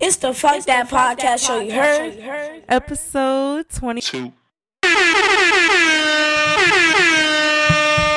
[0.00, 2.62] It's the Fuck That Podcast Show, you heard?
[2.68, 4.00] Episode 20.
[4.00, 4.32] Two.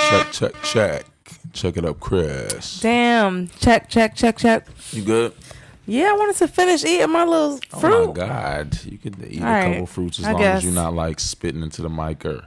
[0.09, 1.05] Check, check, check.
[1.53, 2.79] Check it up, Chris.
[2.81, 3.47] Damn.
[3.59, 4.67] Check, check, check, check.
[4.91, 5.33] You good?
[5.85, 7.93] Yeah, I wanted to finish eating my little fruit.
[7.93, 8.77] Oh my God.
[8.85, 10.57] You could eat All a right, couple fruits as I long guess.
[10.57, 12.45] as you're not like spitting into the mic or,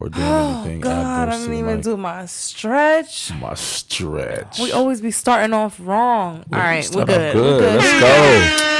[0.00, 1.06] or doing Oh, anything God.
[1.06, 1.84] I adverse didn't even mic.
[1.84, 3.32] do my stretch.
[3.40, 4.58] My stretch.
[4.58, 6.44] We always be starting off wrong.
[6.52, 7.34] All right, we're Start off good.
[7.36, 7.60] We're good.
[7.60, 7.76] good.
[7.80, 8.06] Let's go.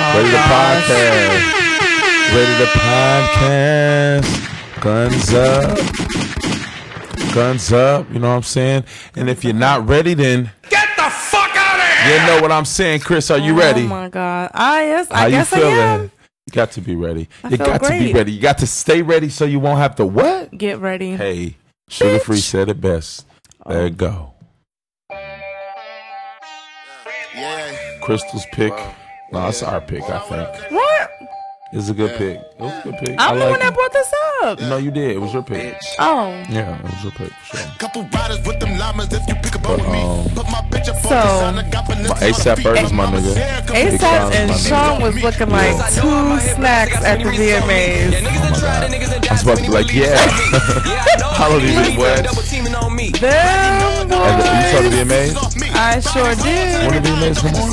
[0.00, 1.42] Oh, Ready to oh, podcast.
[2.34, 4.28] Ready to podcast.
[4.80, 5.78] Guns up.
[7.34, 8.10] Guns up.
[8.12, 8.84] You know what I'm saying?
[9.16, 12.18] And if you're not ready, then Get the fuck out of here!
[12.20, 13.00] you know what I'm saying.
[13.00, 13.82] Chris, are you oh, ready?
[13.84, 14.50] Oh, my God.
[14.54, 15.78] I, yes, I How you guess I feeling?
[15.78, 16.10] am.
[16.52, 17.30] You got to be ready.
[17.42, 18.30] I you feel got to be ready.
[18.32, 20.50] You got to stay ready so you won't have to what?
[20.58, 21.16] Get ready.
[21.16, 21.56] Hey,
[21.88, 23.24] Suga Free said it best.
[23.66, 24.34] There you go.
[27.34, 28.00] Yeah.
[28.02, 28.74] Crystal's pick.
[29.32, 30.72] No, it's our pick, I think.
[30.72, 31.10] What?
[31.74, 32.36] It's a good pick.
[32.36, 33.16] It was a good pick.
[33.18, 34.60] I'm I the like one that brought this up.
[34.60, 35.12] No, you did.
[35.16, 35.74] It was your pick.
[35.98, 36.28] Oh.
[36.50, 37.66] Yeah, it was your pick for sure.
[37.78, 40.02] Couple riders with them llamas if you pick up But, with me.
[40.02, 42.58] um, Put my bitch up on So, the sign, I got A$AP.
[42.60, 43.32] Ferg is my nigga.
[43.32, 48.20] said, ASAP and Sean was looking like two snacks at the VMAs.
[48.20, 48.92] Oh my God.
[48.92, 50.12] I was about to be like, yeah.
[50.20, 52.20] I don't even what.
[52.20, 52.36] Them
[53.00, 54.92] And the, you saw the.
[54.92, 55.32] VMAs?
[55.72, 56.84] I sure did.
[56.84, 57.04] When did.
[57.04, 57.72] the VMAs come on?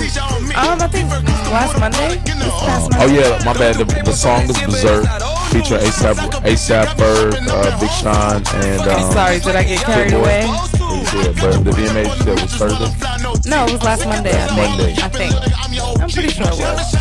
[0.56, 1.09] Um, I think
[1.52, 2.16] last Monday.
[2.25, 3.75] This past Oh yeah, my bad.
[3.90, 5.06] The, song is Bezerk,
[5.52, 10.46] featuring ASAP, ASAP Ferg, uh, Big Sean, and um, sorry, did I get carried away?
[10.46, 13.50] Yeah, but the VMAs you was Thursday.
[13.50, 14.31] No, it was last Monday.
[14.31, 14.70] I think.
[14.70, 14.94] Monday.
[15.02, 16.02] I think.
[16.02, 16.94] I'm pretty sure it was.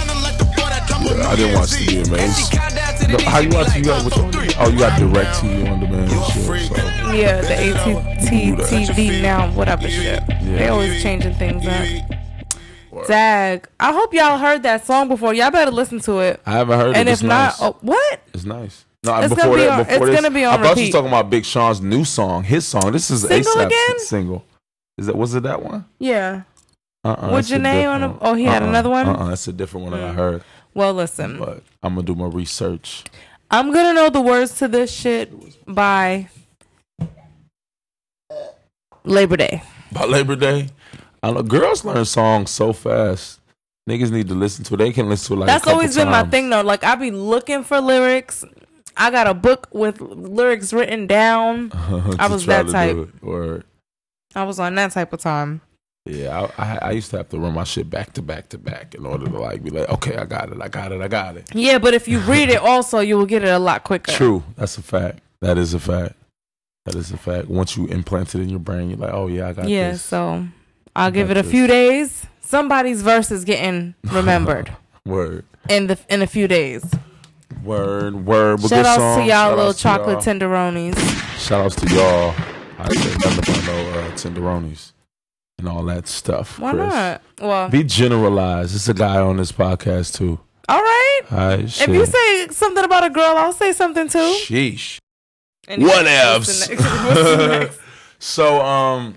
[1.04, 3.08] Yeah, I didn't watch the VMAs.
[3.08, 3.76] No, how you watch?
[3.76, 4.14] You got which?
[4.58, 6.68] Oh, you got DirecTV on demand and shit.
[6.68, 10.22] So Yeah, the ATT TV now, whatever shit.
[10.42, 12.07] They always changing things up.
[13.08, 13.68] Dag.
[13.80, 15.34] I hope y'all heard that song before.
[15.34, 16.40] Y'all better listen to it.
[16.46, 17.00] I haven't heard And it.
[17.00, 18.20] And if It's not, oh, what?
[18.32, 18.84] It's nice.
[19.04, 20.62] No, It's before gonna be that, on- before it's this, gonna be on I thought
[20.64, 20.92] you was repeat.
[20.92, 22.92] talking about Big Sean's new song, his song.
[22.92, 23.98] This is Single ASAP's again?
[24.00, 24.44] single.
[24.98, 25.84] Is that was it that one?
[25.98, 26.42] Yeah.
[27.04, 29.06] Uh-uh, With Jhené on a- oh, he had Uh-uh, another one?
[29.06, 30.16] Uh-uh, that's a different one that I Mm.
[30.16, 30.42] heard.
[30.74, 31.38] Well, listen.
[31.38, 33.04] But I'm gonna do my research.
[33.50, 35.32] I'm gonna know the words to this shit
[35.66, 36.28] by
[39.04, 39.62] Labor Day.
[39.92, 40.68] By Labor Day,
[41.28, 43.40] I know girls learn songs so fast.
[43.88, 44.76] Niggas need to listen to it.
[44.78, 46.60] They can listen to it like That's always been my thing though.
[46.62, 48.44] Like I be looking for lyrics.
[48.96, 51.70] I got a book with lyrics written down.
[52.18, 53.08] I was that type.
[53.22, 53.64] Or
[54.34, 55.60] I was on that type of time.
[56.04, 58.58] yeah, I, I I used to have to run my shit back to back to
[58.58, 61.08] back in order to like be like, okay, I got it, I got it, I
[61.08, 61.54] got it.
[61.54, 64.12] Yeah, but if you read it also, you will get it a lot quicker.
[64.12, 65.20] True, that's a fact.
[65.40, 66.14] That is a fact.
[66.84, 67.48] That is a fact.
[67.48, 70.02] Once you implant it in your brain, you're like, oh yeah, I got Yeah, this.
[70.02, 70.46] so
[70.96, 72.24] I'll give it a few days.
[72.40, 76.84] Somebody's verse is getting remembered Word, in the in a few days.
[77.62, 78.60] word, word.
[78.62, 79.18] But Shout outs song.
[79.20, 80.34] to y'all Shout little to chocolate y'all.
[80.34, 81.38] tenderonis.
[81.38, 82.34] Shout outs to y'all.
[82.78, 84.92] I say nothing about no uh, tenderonis
[85.58, 86.58] and all that stuff.
[86.58, 86.92] Why Chris.
[86.94, 87.22] not?
[87.40, 88.74] Well, Be generalized.
[88.74, 90.38] It's a guy on this podcast too.
[90.68, 91.20] all right.
[91.30, 94.18] All right, If you say something about a girl, I'll say something too.
[94.18, 94.98] sheesh.
[95.66, 96.68] And What what's the else?
[96.70, 97.78] next- what's the next?
[98.20, 99.14] So, um,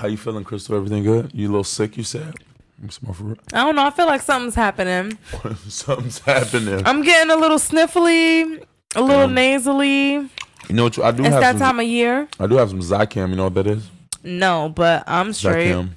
[0.00, 0.76] how you feeling, Crystal?
[0.76, 1.30] Everything good?
[1.34, 1.96] You a little sick?
[1.96, 2.34] You said.
[2.82, 3.36] I'm small for real.
[3.52, 3.84] I don't know.
[3.86, 5.18] I feel like something's happening.
[5.68, 6.82] Something's happening.
[6.86, 10.12] I'm getting a little sniffly, a little Um, nasally.
[10.12, 10.28] You
[10.70, 10.96] know what?
[10.96, 11.60] you- I do It's have that some.
[11.60, 12.26] time of year.
[12.38, 13.28] I do have some Zicam.
[13.30, 13.86] You know what that is?
[14.24, 15.72] No, but I'm straight.
[15.72, 15.90] Zicam.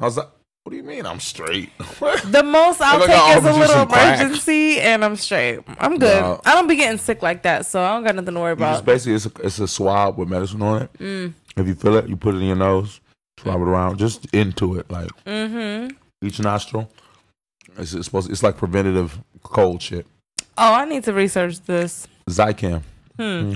[0.00, 0.28] I was like,
[0.64, 1.06] what do you mean?
[1.06, 1.70] I'm straight.
[2.24, 4.18] The most I'll If take is a little some crack.
[4.20, 5.60] emergency, and I'm straight.
[5.78, 6.20] I'm good.
[6.20, 6.40] No.
[6.44, 8.84] I don't be getting sick like that, so I don't got nothing to worry about.
[8.84, 10.92] basically, it's a, it's a swab with medicine on it.
[10.98, 11.34] Mm.
[11.56, 13.00] If you feel it, you put it in your nose,
[13.44, 15.94] swab it around, just into it, like Mm-hmm.
[16.26, 16.90] each nostril.
[17.78, 18.30] It's, it's supposed.
[18.30, 20.06] It's like preventative cold shit.
[20.56, 22.06] Oh, I need to research this.
[22.28, 22.82] Zicam.
[23.18, 23.54] Hmm.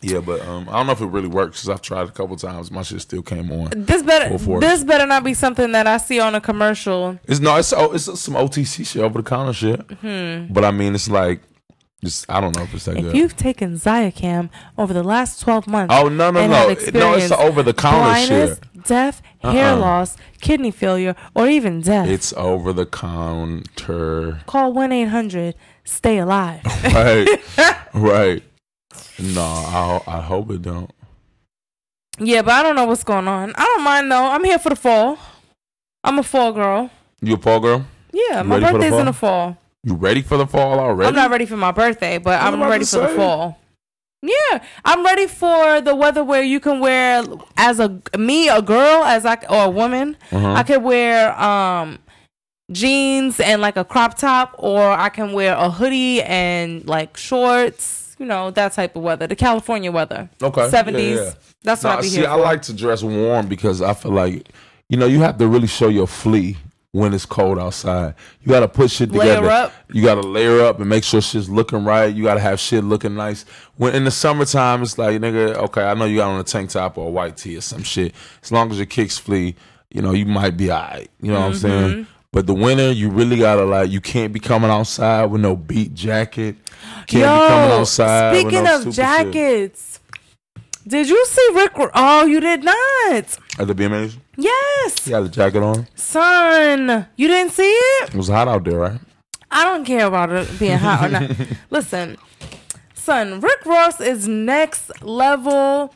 [0.00, 2.36] Yeah, but um, I don't know if it really works because I've tried a couple
[2.36, 2.70] times.
[2.70, 3.70] My shit still came on.
[3.74, 4.36] This better.
[4.60, 7.18] This better not be something that I see on a commercial.
[7.24, 9.80] It's no, it's oh, it's some OTC shit over the counter shit.
[9.80, 10.52] Hmm.
[10.52, 11.40] But I mean, it's like,
[12.04, 13.08] just I don't know if it's that If good.
[13.10, 17.14] If you've taken Zicam over the last 12 months, oh no no and no no!
[17.14, 18.84] It's over the counter blindness, shit.
[18.84, 19.52] death, uh-uh.
[19.52, 19.80] hair Uh-uh.
[19.80, 24.40] loss, kidney failure, or even death, It's over the counter.
[24.46, 25.54] call 1 800
[25.84, 26.60] Stay Alive.
[26.84, 27.28] Right,
[27.94, 28.42] right.
[29.18, 30.90] No, I I hope it don't.
[32.20, 33.52] yeah, but I don't know what's going on.
[33.56, 34.26] I don't mind though.
[34.30, 35.18] I'm here for the fall.
[36.04, 36.90] I'm a fall girl.
[37.20, 37.84] You a fall girl?
[38.12, 39.56] Yeah, You my for the birthday's in the fall.
[39.84, 41.08] You ready for the fall already?
[41.08, 43.58] I'm not ready for my birthday, but was I'm ready for the fall.
[44.20, 47.22] Yeah, I'm ready for the weather where you can wear
[47.56, 50.16] as a me a girl as I or a woman.
[50.32, 50.54] Uh-huh.
[50.54, 52.00] I could wear um
[52.72, 58.16] jeans and like a crop top, or I can wear a hoodie and like shorts.
[58.18, 60.28] You know that type of weather, the California weather.
[60.42, 60.68] Okay.
[60.68, 61.18] seventies.
[61.18, 61.32] Yeah, yeah.
[61.62, 64.48] That's what I be see, here I like to dress warm because I feel like,
[64.88, 66.56] you know, you have to really show your flea
[66.92, 68.14] when it's cold outside.
[68.40, 69.50] You got to put shit Layer together.
[69.50, 69.72] up.
[69.92, 72.14] You got to layer up and make sure shit's looking right.
[72.14, 73.44] You got to have shit looking nice.
[73.76, 76.70] When in the summertime, it's like, nigga, okay, I know you got on a tank
[76.70, 78.14] top or a white tee or some shit.
[78.42, 79.54] As long as your kicks flee,
[79.90, 81.10] you know, you might be alright.
[81.20, 81.60] You know what I'm Mm-hmm.
[81.92, 82.06] saying?
[82.30, 83.90] But the winter, you really gotta like.
[83.90, 86.56] You can't be coming outside with no beat jacket.
[87.06, 87.18] Can't be
[87.48, 88.32] coming outside.
[88.32, 89.04] with speaking no of stupid shit.
[89.32, 90.00] jackets,
[90.86, 91.72] did you see Rick?
[91.94, 93.38] Oh, you did not.
[93.58, 95.88] At the VMAs, Yes, he had a jacket on.
[95.96, 98.10] son, you didn't see it.
[98.10, 99.00] It was hot out there, right?
[99.50, 101.30] I don't care about it being hot or not.
[101.70, 102.16] Listen,
[102.94, 105.92] son, Rick Ross is next level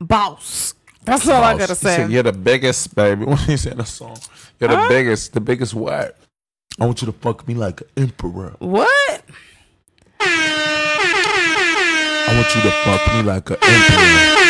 [0.00, 0.74] boss.
[1.04, 2.12] That's all I gotta He said, say.
[2.12, 3.24] You're the biggest, baby.
[3.24, 4.16] When he said the song,
[4.60, 4.88] you're the Huh?
[4.88, 6.16] biggest, the biggest what?
[6.78, 8.54] I want you to fuck me like an emperor.
[8.60, 9.22] What?
[10.20, 14.41] I want you to fuck me like an emperor.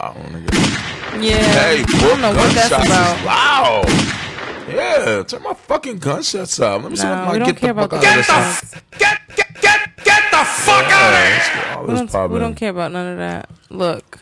[0.00, 1.22] Loud nigga.
[1.22, 1.36] Yeah.
[1.36, 3.18] Hey, I don't know what that's gunshots about.
[3.18, 4.74] is loud.
[4.74, 6.82] Yeah, turn my fucking gunshots up.
[6.82, 8.26] Let me see if No, I can get the fuck out the of this.
[8.26, 8.30] gunshots.
[8.30, 8.74] house.
[8.98, 11.36] Get, get, get, get the fuck out of here!
[11.36, 13.50] let's get all We don't, we don't care about none of that.
[13.70, 14.18] Look.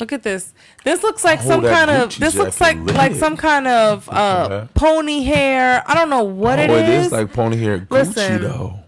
[0.00, 0.52] Look at this.
[0.84, 2.96] This looks like Hold some that kind of this looks like lit.
[2.96, 4.68] like some kind of uh Okay.
[4.74, 5.84] pony hair.
[5.86, 7.06] I don't know what oh, it it is.
[7.06, 8.42] is like pony hair Gucci Listen.
[8.42, 8.80] though.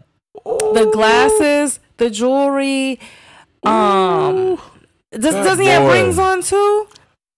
[0.44, 2.98] the glasses, the jewelry.
[3.62, 4.58] Um
[5.20, 5.92] does, That does he have boy.
[6.04, 6.88] rings on too?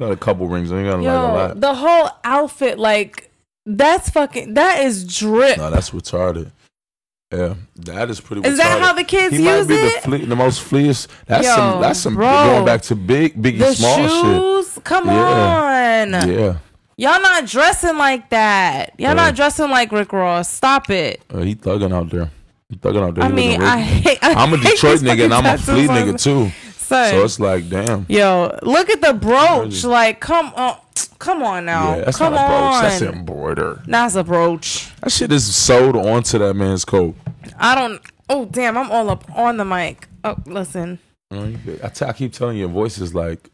[0.01, 0.71] Got a couple rings.
[0.73, 1.61] I ain't got like a lot.
[1.61, 3.31] the whole outfit, like
[3.67, 5.59] that's fucking that is drip.
[5.59, 6.51] No, that's retarded.
[7.33, 8.49] Yeah, that is pretty.
[8.49, 10.03] Is that how the kids he might use be it?
[10.03, 11.11] The, fle- the most fleest.
[11.27, 11.83] That's Yo, some.
[11.83, 12.15] That's some.
[12.15, 12.25] bro.
[12.27, 14.09] Going back to big, biggie, the small
[14.63, 16.15] shoes, come Yeah.
[16.15, 16.29] on.
[16.31, 16.57] Yeah,
[16.97, 18.95] Y'all not dressing like that.
[18.99, 19.13] Y'all Yeah.
[19.15, 20.49] not dressing like Rick Ross.
[20.51, 21.21] Stop it.
[21.33, 22.31] uh, he thugging out there.
[22.71, 23.25] He thugging out there.
[23.25, 26.19] I he mean, I hate, I I'm a Detroit nigga and I'm a flea nigga
[26.23, 26.51] too.
[26.89, 27.11] Son.
[27.11, 28.07] So it's like, damn.
[28.09, 29.85] Yo, look at the brooch.
[29.85, 30.77] Like, come on,
[31.19, 31.97] come on now.
[31.97, 32.75] Yeah, that's come not a brooch.
[32.75, 32.83] on.
[32.83, 33.81] That's embroidered.
[33.87, 34.91] That's a brooch.
[35.03, 37.15] That shit is sewed onto that man's coat.
[37.59, 38.01] I don't.
[38.31, 38.77] Oh damn!
[38.79, 40.07] I'm all up on the mic.
[40.25, 40.99] Oh, listen.
[41.31, 43.51] You know, you could- I, t- I keep telling you, your voice is like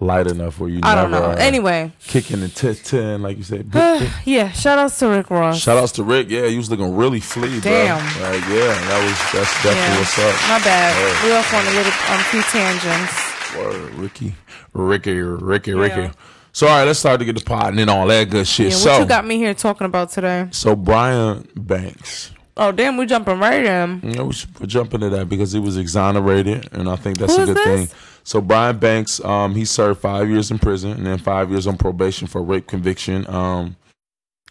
[0.00, 1.30] light enough where you I never don't know.
[1.38, 3.70] Anyway, kicking the tit ten like you said.
[4.24, 4.50] yeah.
[4.52, 5.60] Shout outs to Rick Ross.
[5.60, 6.30] Shout outs to Rick.
[6.30, 7.70] Yeah, he was looking really flea, bro.
[7.70, 7.96] Damn.
[8.22, 9.98] Like, yeah, that was that's definitely Yeah.
[9.98, 10.48] what's up.
[10.48, 11.24] My bad.
[11.24, 13.56] We off on a little um few tangents.
[13.56, 14.34] Word, Ricky,
[14.72, 15.76] Ricky, Ricky, Yeah.
[15.76, 16.10] Ricky.
[16.52, 18.68] So all right, let's start to get the pot and then all that good shit.
[18.70, 20.48] Yeah, what so, you got me here talking about today?
[20.50, 22.32] so Brian Banks.
[22.60, 24.00] Oh damn, we jumping right in.
[24.02, 27.42] Know, we should jump into that because he was exonerated, and I think that's Who
[27.42, 27.88] a good thing.
[28.22, 31.78] So Brian Banks, um, he served five years in prison and then five years on
[31.78, 33.26] probation for rape conviction.
[33.28, 33.76] Um,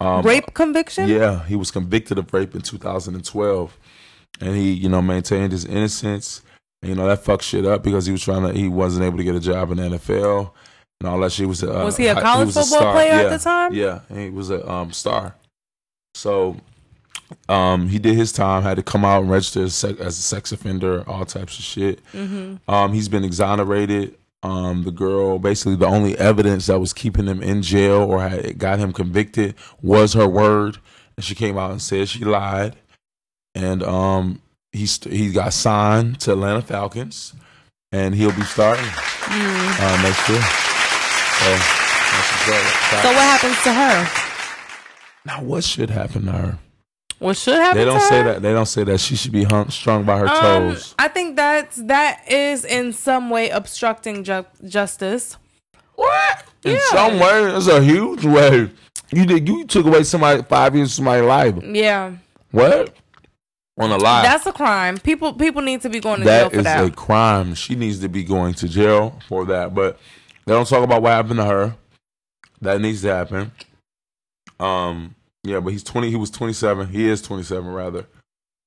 [0.02, 1.08] um, Rape conviction?
[1.08, 3.78] Yeah, he was convicted of rape in 2012,
[4.42, 6.42] and he, you know, maintained his innocence.
[6.82, 9.18] And, you know that fucked shit up because he was trying to, he wasn't able
[9.18, 10.52] to get a job in the NFL
[11.00, 11.48] and all that shit.
[11.48, 12.94] Was uh, Was he a hi- college was football star.
[12.94, 13.74] player at the time?
[13.74, 15.36] Yeah, he was a um, star.
[16.16, 16.58] So,
[17.48, 18.64] um, he did his time.
[18.64, 22.04] Had to come out and register as, a sex offender, all types of shit.
[22.14, 22.70] Mm-hmm.
[22.72, 24.16] Um, he's been exonerated.
[24.42, 28.58] Um, the girl, basically, the only evidence that was keeping him in jail or had
[28.58, 30.78] got him convicted was her word,
[31.18, 32.76] and she came out and said she lied.
[33.54, 37.34] And um, he st- he got signed to Atlanta Falcons,
[37.92, 40.42] and he'll be starting uh, next year.
[41.40, 41.50] So,
[42.46, 43.02] that's.
[43.02, 44.30] So what happens to her?
[45.26, 46.60] now, what should happen to her?
[47.20, 47.78] What should happen?
[47.78, 48.42] They don't say that.
[48.42, 50.40] They don't say that she should be hung strung by her Um,
[50.72, 50.96] toes.
[50.98, 55.38] I think that's that is in some way obstructing ju- justice.
[55.96, 56.46] What?
[56.64, 56.80] In Yeah.
[56.92, 58.72] some way, it's a huge way.
[59.12, 59.48] You did.
[59.48, 61.56] You took away somebody five years of somebody's life.
[61.64, 62.14] Yeah,
[62.52, 62.96] What?
[63.78, 64.22] On a lie.
[64.24, 64.98] that's a crime.
[64.98, 66.86] People people need to be going to That jail for is that.
[66.86, 67.54] a crime.
[67.56, 69.74] She needs to be going to jail for that.
[69.76, 69.98] But
[70.46, 71.76] they don't talk about what happened to her.
[72.62, 73.52] That needs to happen.
[74.60, 75.16] Um.
[75.50, 76.10] Yeah, but he's twenty.
[76.10, 76.88] He was twenty seven.
[76.88, 78.06] He is twenty seven, rather.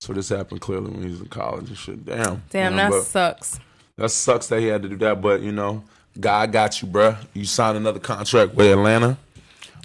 [0.00, 2.04] So this happened clearly when he was in college and shit.
[2.04, 2.42] Damn.
[2.50, 3.60] Damn, You know, that sucks.
[3.98, 5.84] That sucks that he had to do that, but you know,
[6.18, 7.16] God got you, bruh.
[7.34, 9.16] You signed another contract with Atlanta.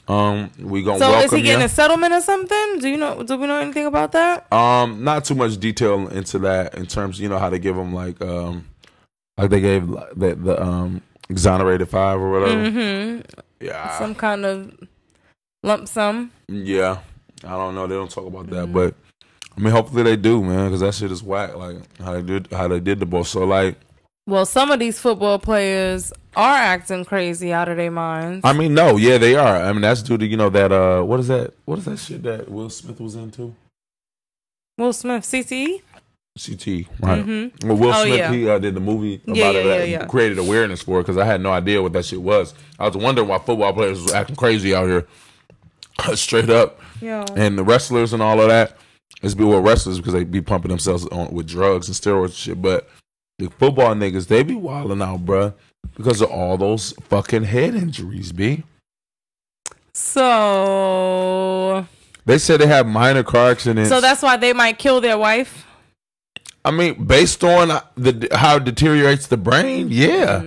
[0.07, 1.65] Um, we gonna So is he getting you.
[1.65, 2.79] a settlement or something?
[2.79, 3.21] Do you know?
[3.23, 4.51] Do we know anything about that?
[4.53, 7.93] um, not too much detail into that in terms, you know, how they give him
[7.93, 8.65] like, um,
[9.37, 12.55] like they gave the the um exonerated five or whatever.
[12.71, 13.39] Mm-hmm.
[13.59, 14.71] Yeah, Some kind of
[15.67, 16.31] lump sum.
[16.47, 16.99] yeah.
[17.43, 17.85] I don't know.
[17.85, 18.55] They don't talk about Mm-hmm.
[18.55, 18.95] that, but
[19.55, 21.55] I mean, hopefully they do, man, because that shit is whack.
[21.55, 23.23] Like how they did how they did the boy.
[23.23, 23.75] So like,
[24.25, 28.41] Well, some of these football players are acting crazy out of their minds.
[28.43, 29.55] I mean, no, yeah, they are.
[29.57, 31.53] I mean, that's due to you know that uh, what is that?
[31.65, 33.53] What is that shit that Will Smith was into?
[34.77, 35.81] Will Smith, CTE.
[36.39, 37.25] CT, right?
[37.65, 38.31] Well, Will Oh, Smith, yeah.
[38.31, 40.05] he uh, did the movie about Yeah, it, yeah, that yeah, yeah.
[40.05, 42.53] created awareness for it because I had no idea what that shit was.
[42.79, 45.07] I was wondering why football players was acting crazy out here,
[46.15, 47.25] straight up, Yeah.
[47.35, 48.77] and the wrestlers and all of that.
[49.21, 52.33] It's be with wrestlers because they be pumping themselves on with drugs and steroids and
[52.35, 52.61] shit.
[52.61, 52.87] But
[53.39, 55.53] the football niggas, they be wilding out, bruh,
[55.95, 58.63] because of all those fucking head injuries, b.
[59.93, 61.85] So,
[62.25, 63.89] They said they have minor car accidents.
[63.89, 65.65] so that's why they might kill their wife.
[66.63, 70.43] I mean, based on uh, the how it deteriorates the brain, yeah.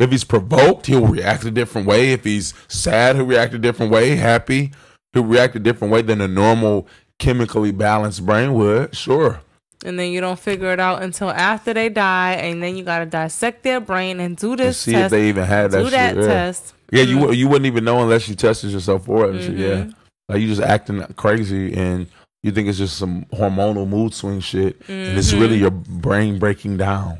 [0.00, 2.12] If he's provoked, he'll react a different way.
[2.12, 4.16] If he's sad, he'll react a different way.
[4.16, 4.72] Happy,
[5.12, 6.88] he'll react a different way than a normal
[7.18, 8.96] chemically balanced brain would.
[8.96, 9.42] Sure.
[9.84, 13.06] And then you don't figure it out until after they die, and then you gotta
[13.06, 15.04] dissect their brain and do And this see test.
[15.04, 16.74] if they even had that do that test.
[16.90, 19.36] Yeah, you you wouldn't even know unless you tested yourself for it.
[19.36, 19.90] And shit, yeah, mm-hmm.
[20.28, 22.06] like you just acting crazy and
[22.42, 25.62] you think it's just some hormonal mood swing shit, and it's really mm-hmm.
[25.62, 27.18] your brain breaking down.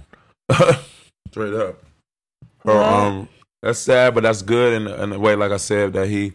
[1.31, 1.83] Straight up.
[2.67, 3.29] Um,
[3.63, 5.35] that's sad, but that's good in, in a way.
[5.37, 6.33] Like I said, that he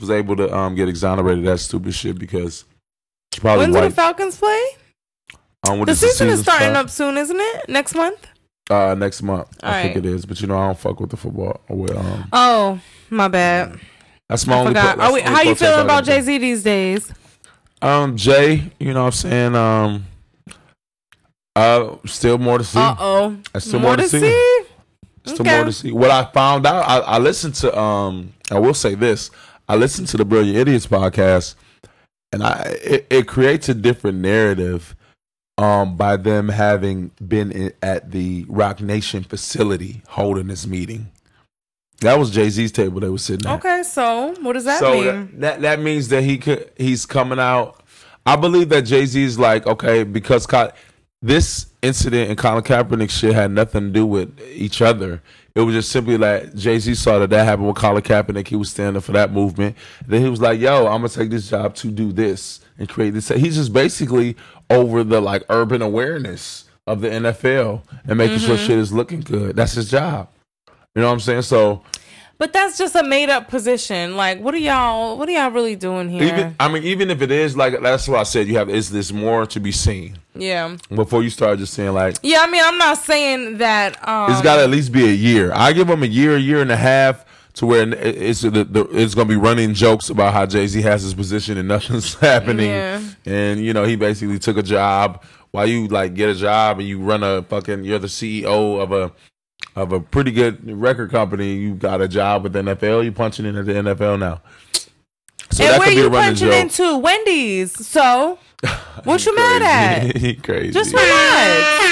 [0.00, 2.64] was able to um get exonerated that stupid shit because
[3.34, 3.94] he probably When do the.
[3.94, 4.60] Falcons play?
[5.68, 6.76] um, The does season is starting start?
[6.86, 7.68] up soon, isn't it?
[7.68, 8.26] Next month.
[8.70, 9.48] uh, next month.
[9.62, 11.60] I All think it is, but you know I don't fuck with the football.
[11.68, 12.80] With, um, Oh,
[13.10, 13.78] my bad.
[14.28, 14.72] that's my I only.
[14.72, 16.04] pro- that's Are we, only how you feeling about.
[16.04, 17.12] Jay Z these days?
[17.82, 19.54] Um, Jay, you know what I'm saying?
[19.56, 20.06] Um,
[21.56, 22.78] uh, still more to see.
[22.78, 23.36] Uh oh.
[23.58, 24.20] Still More more to to see.
[24.20, 24.60] see.
[25.24, 25.56] Still Okay.
[25.56, 25.92] more to see.
[25.92, 27.78] What I found out, I, I listened to.
[27.78, 29.30] Um, I will say this:
[29.68, 31.54] I listened to the Brilliant Idiots podcast,
[32.32, 34.94] and I it, it creates a different narrative.
[35.56, 41.10] Um, by them having been in, at the Roc Nation facility holding this meeting,
[42.00, 43.58] that was Jay Z's table they were sitting at.
[43.58, 45.04] Okay, so what does that so mean?
[45.06, 47.82] that, that that means that he could he's coming out.
[48.24, 50.46] I believe that Jay Z is like okay because
[51.22, 55.22] this incident and Colin Kaepernick shit had nothing to do with each other.
[55.54, 58.48] It was just simply like Jay Z saw that that happened with Colin Kaepernick.
[58.48, 59.76] He was standing for that movement.
[60.06, 63.10] Then he was like, "Yo, I'm gonna take this job to do this and create
[63.10, 64.36] this." He's just basically
[64.70, 68.66] over the like urban awareness of the NFL and making sure mm-hmm.
[68.66, 69.56] shit is looking good.
[69.56, 70.28] That's his job.
[70.94, 71.42] You know what I'm saying?
[71.42, 71.82] So
[72.38, 74.16] But that's just a made up position.
[74.16, 75.18] Like, what are y'all?
[75.18, 76.22] What are y'all really doing here?
[76.22, 78.46] Even I mean, even if it is like that's what I said.
[78.46, 82.16] You have is this more to be seen yeah, before you start just saying like
[82.22, 82.38] yeah.
[82.40, 84.08] I mean, I'm not saying that.
[84.08, 85.52] Um, it's got to at least be a year.
[85.52, 88.88] I give them a year, a year and a half to where it's the, the,
[88.92, 92.14] it's going to be running jokes about how Jay Z has his position and nothing's
[92.14, 92.70] happening.
[92.70, 93.02] Yeah.
[93.26, 95.24] And you know he basically took a job.
[95.50, 98.92] While you like get a job and you run a fucking you're the CEO of
[98.92, 99.12] a
[99.76, 101.54] of a pretty good record company.
[101.54, 103.04] You got a job with the NFL.
[103.04, 104.40] You're punching in at the NFL now.
[105.50, 106.62] So and that where could be you a running punching joke.
[106.62, 107.86] into Wendy's?
[107.86, 108.38] So
[109.04, 109.62] what you mad
[110.02, 110.10] at?
[110.12, 110.34] Crazy.
[110.42, 110.72] Crazy.
[110.72, 111.84] Just relax.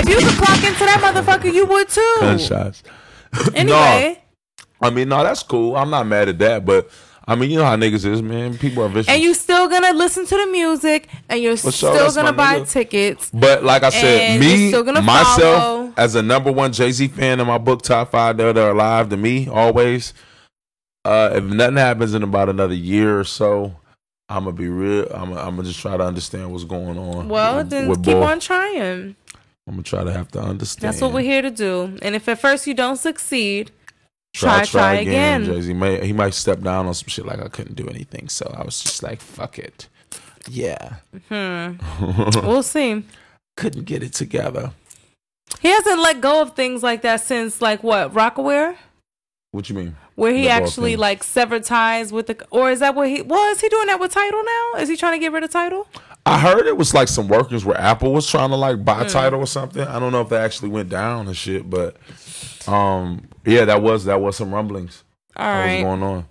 [0.00, 2.16] If you could clock into that motherfucker, you would too.
[2.20, 2.82] gunshots.
[3.54, 4.22] Anyway,
[4.80, 5.76] I mean, no, that's cool.
[5.76, 6.88] I'm not mad at that, but
[7.28, 8.56] I mean, you know how niggas is, man.
[8.56, 9.10] People are vicious.
[9.10, 12.70] and you still gonna listen to the music, and you're sure, still gonna buy nigga.
[12.70, 13.30] tickets.
[13.34, 15.92] but like I said, me myself follow.
[15.98, 19.10] as a number one Jay Z fan in my book top five that are alive
[19.10, 20.14] to me always.
[21.04, 23.74] Uh, if nothing happens in about another year or so,
[24.30, 25.06] I'm gonna be real.
[25.12, 27.28] I'm gonna, I'm gonna just try to understand what's going on.
[27.28, 29.16] Well, with- then with keep on trying.
[29.66, 30.94] I'm gonna try to have to understand.
[30.94, 31.98] That's what we're here to do.
[32.00, 33.70] And if at first you don't succeed,
[34.38, 35.44] try, try, again.
[35.44, 38.28] Jay Z may he might step down on some shit like I couldn't do anything,
[38.28, 39.88] so I was just like, fuck it.
[40.50, 40.96] Yeah,
[42.42, 43.04] We'll see.
[43.56, 44.72] couldn't get it together.
[45.60, 48.76] He hasn't let go of things like that since like what Rocawear,
[49.50, 49.96] What you mean?
[50.14, 51.00] where he Let go of actually things.
[51.00, 52.46] like severed ties with the.
[52.50, 53.60] Or is that what he was?
[53.60, 54.80] He doing that with Tidal now?
[54.80, 55.86] Is he trying to get rid of Tidal?
[56.26, 59.08] I heard it was like some workers where Apple was trying to like buy Hmm.
[59.08, 59.82] Tidal or something.
[59.82, 61.96] I don't know if that actually went down and shit, but
[62.68, 65.04] um, yeah, that was that was some rumblings.
[65.36, 65.74] All that right.
[65.76, 66.24] was going on.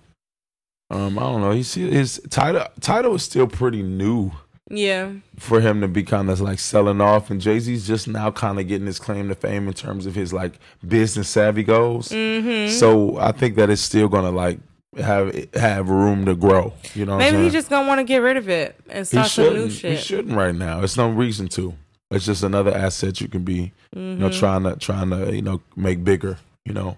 [0.90, 1.50] Um, I don't know.
[1.50, 4.32] He's his Tidal Tidal is still pretty new
[4.70, 5.12] Yeah.
[5.38, 8.58] for him to be kind of like selling off, and Jay Z's just now kind
[8.58, 12.08] of getting his claim to fame in terms of his like business savvy goals.
[12.08, 12.72] Mm-hmm.
[12.72, 14.60] So I think that it's still gonna like
[14.96, 16.72] have have room to grow.
[16.94, 19.06] You know, what I'm Maybe he just gonna want to get rid of it and
[19.06, 19.72] start some new shouldn't.
[19.72, 19.98] He shit.
[20.00, 20.80] shouldn't right now.
[20.82, 21.74] It's no reason to.
[22.10, 24.20] It's just another asset you can be, you Mm-hmm.
[24.20, 26.38] know, trying to trying to you know make bigger.
[26.64, 26.96] You know,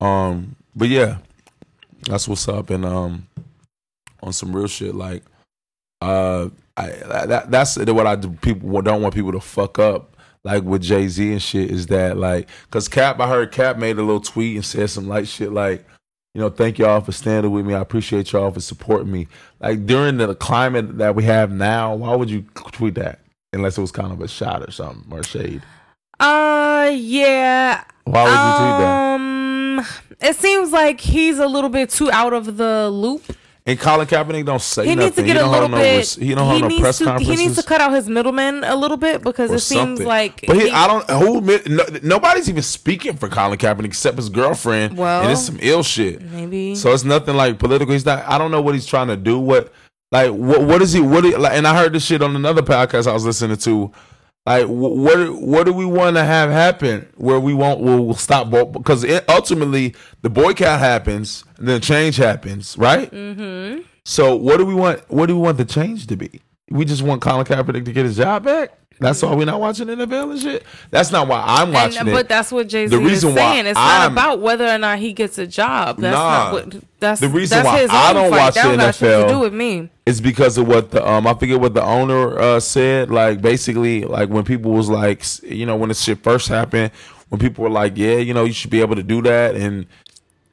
[0.00, 1.18] um, but yeah,
[2.02, 2.70] that's what's up.
[2.70, 3.26] And um,
[4.22, 5.22] on some real shit, like,
[6.00, 6.90] uh, I
[7.26, 8.30] that that's what I do.
[8.30, 10.16] People don't want people to fuck up.
[10.44, 13.98] like with Jay Z and shit is that like because Cap I heard Cap made
[13.98, 15.84] a little tweet and said some light shit like
[16.34, 19.26] you know thank y'all for standing with me I appreciate y'all for supporting me
[19.60, 22.42] like during the climate that we have now why would you
[22.72, 23.18] tweet that
[23.52, 25.62] unless it was kind of a shot or something or shade
[26.20, 27.84] Uh, yeah.
[28.04, 29.86] why would you tweet that Um,
[30.20, 33.22] it seems like he's a little bit too out of the loop.
[33.66, 36.08] and Colin Kaepernick don't say He nothing needs to get he a little no bit.
[36.20, 38.64] he don't hold no needs press to, conferences He needs to cut out his middleman
[38.64, 40.44] a little bit because it seems like.
[40.46, 44.96] but he, I don't who no, nobody's even speaking for Colin Kaepernick except his girlfriend
[44.98, 46.74] Well, and it's some ill shit maybe.
[46.74, 47.92] So it's nothing like political.
[47.92, 48.26] He's not.
[48.26, 49.38] I don't know what he's trying to do.
[49.38, 49.72] What
[50.10, 51.00] like what what is he?
[51.00, 51.52] What do- like?
[51.52, 53.92] And I heard this shit on another podcast I was listening to.
[54.46, 58.50] Like what what do we want to have happen where we won't we'll, we'll stop
[58.72, 63.10] because it, ultimately the boycott happens and then change happens right.
[63.10, 63.82] Mm-hmm.
[64.06, 65.02] So what do we want?
[65.10, 66.40] What do we want the change to be?
[66.70, 68.72] We just want Colin Kaepernick to get his job back.
[69.00, 70.64] That's why we're not watching NFL and shit.
[70.90, 72.12] That's not why I'm watching And, it.
[72.12, 73.66] but that's what Jay Z is saying.
[73.66, 75.98] It's I'm- not about whether or not he gets a job.
[75.98, 76.44] That's Nah.
[76.44, 76.76] not what.
[77.00, 78.38] That's The reason that's why his I don't fight.
[78.38, 79.88] watch that the don't got shit NFL to do with me.
[80.04, 83.10] It's because of what the um I forget what the owner uh said.
[83.10, 86.90] Like basically, like when people was like, you know, when this shit first happened,
[87.28, 89.86] when people were like, yeah, you know, you should be able to do that, and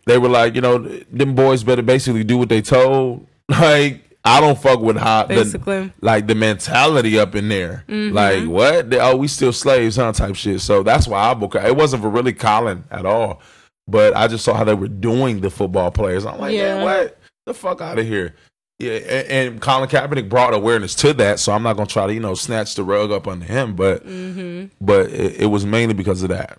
[0.05, 0.77] they were like, you know,
[1.11, 3.25] them boys better basically do what they told.
[3.49, 5.83] Like I don't fuck with how Basically.
[5.87, 7.83] the like the mentality up in there.
[7.87, 8.15] Mm-hmm.
[8.15, 8.89] Like what?
[8.89, 10.11] They, oh, we still slaves, huh?
[10.13, 10.61] Type shit.
[10.61, 11.55] So that's why I book.
[11.55, 13.41] It wasn't for really Colin at all,
[13.87, 16.25] but I just saw how they were doing the football players.
[16.25, 16.75] I'm like, Yeah.
[16.77, 18.35] man, what the fuck out of here?
[18.79, 22.13] Yeah, and, and Colin Kaepernick brought awareness to that, so I'm not gonna try to
[22.13, 24.65] you know snatch the rug up under him, but mm-hmm.
[24.81, 26.57] but it, it was mainly because of that.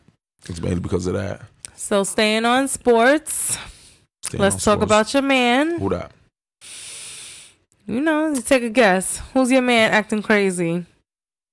[0.48, 1.42] It's mainly because of that.
[1.74, 3.58] So staying on sports,
[4.22, 4.82] Staying let's on talk sports.
[4.84, 5.78] about your man.
[5.78, 6.12] who that.
[7.86, 9.18] You know, take a guess.
[9.32, 10.84] Who's your man acting crazy?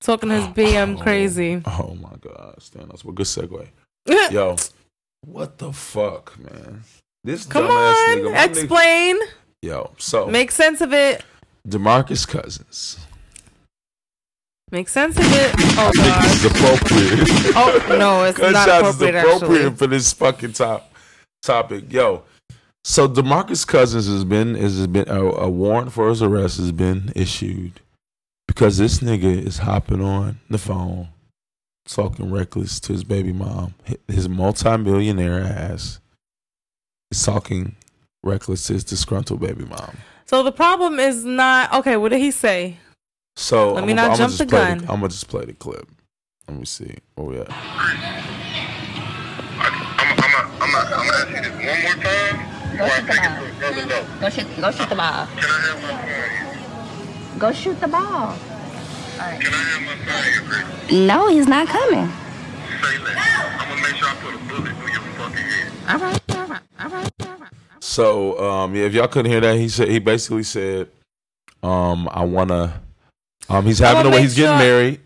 [0.00, 1.62] Talking his BM oh, crazy.
[1.64, 3.04] Oh my god, up.
[3.04, 3.68] Well, good segue.
[4.32, 4.56] Yo,
[5.24, 6.82] what the fuck, man?
[7.22, 9.18] This Come dumbass on, nigga, my nigga- explain.
[9.62, 11.24] Yo, so Make sense of it.
[11.66, 12.98] Demarcus Cousins.
[14.70, 15.54] Make sense of it.
[15.78, 17.56] Oh I think this is appropriate.
[17.56, 19.14] Oh no, it's not is appropriate.
[19.14, 20.92] appropriate Actually, for this fucking top
[21.42, 21.90] topic.
[21.92, 22.24] Yo,
[22.86, 27.10] so Demarcus Cousins has been has been a, a warrant for his arrest has been
[27.16, 27.80] issued
[28.46, 31.08] because this nigga is hopping on the phone
[31.86, 33.74] talking reckless to his baby mom,
[34.08, 36.00] his multimillionaire ass
[37.10, 37.76] is talking
[38.22, 39.96] reckless to his disgruntled baby mom.
[40.24, 41.96] so the problem is not okay.
[41.98, 42.78] What did he say?
[43.36, 44.80] So Let I'm me gonna- not I'm gonna jump just the play gun.
[44.80, 45.88] I'm gonna just play the clip.
[46.48, 46.94] Let me see.
[47.18, 47.44] Oh yeah.
[49.58, 53.14] I'm gonna I'm I'm I'm ask you this one more time before I take it
[53.14, 54.20] to a further note.
[54.20, 55.26] Go shoot, go shoot the ball.
[55.26, 55.88] Can I have my
[57.30, 57.38] son?
[57.38, 58.36] Go shoot the ball.
[59.16, 61.06] Can I have my son?
[61.06, 62.06] No, he's not coming.
[62.08, 63.16] Say less.
[63.58, 65.72] I'm gonna make sure I put a bullet through your fucking head.
[65.88, 67.50] All right, all right, all right, all right.
[67.80, 70.88] So um, yeah, if y'all couldn't hear that, he said he basically said,
[71.62, 72.80] um, I wanna.
[73.48, 74.16] Um, he's having a way.
[74.16, 75.00] make He's getting married.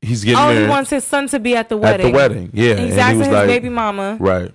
[0.00, 2.08] He's getting Oh, married he wants his son to be at the wedding.
[2.08, 2.50] at wedding.
[2.52, 2.78] the wedding.
[2.78, 4.16] Yeah, He's and asking he was his like, baby mama.
[4.20, 4.52] right.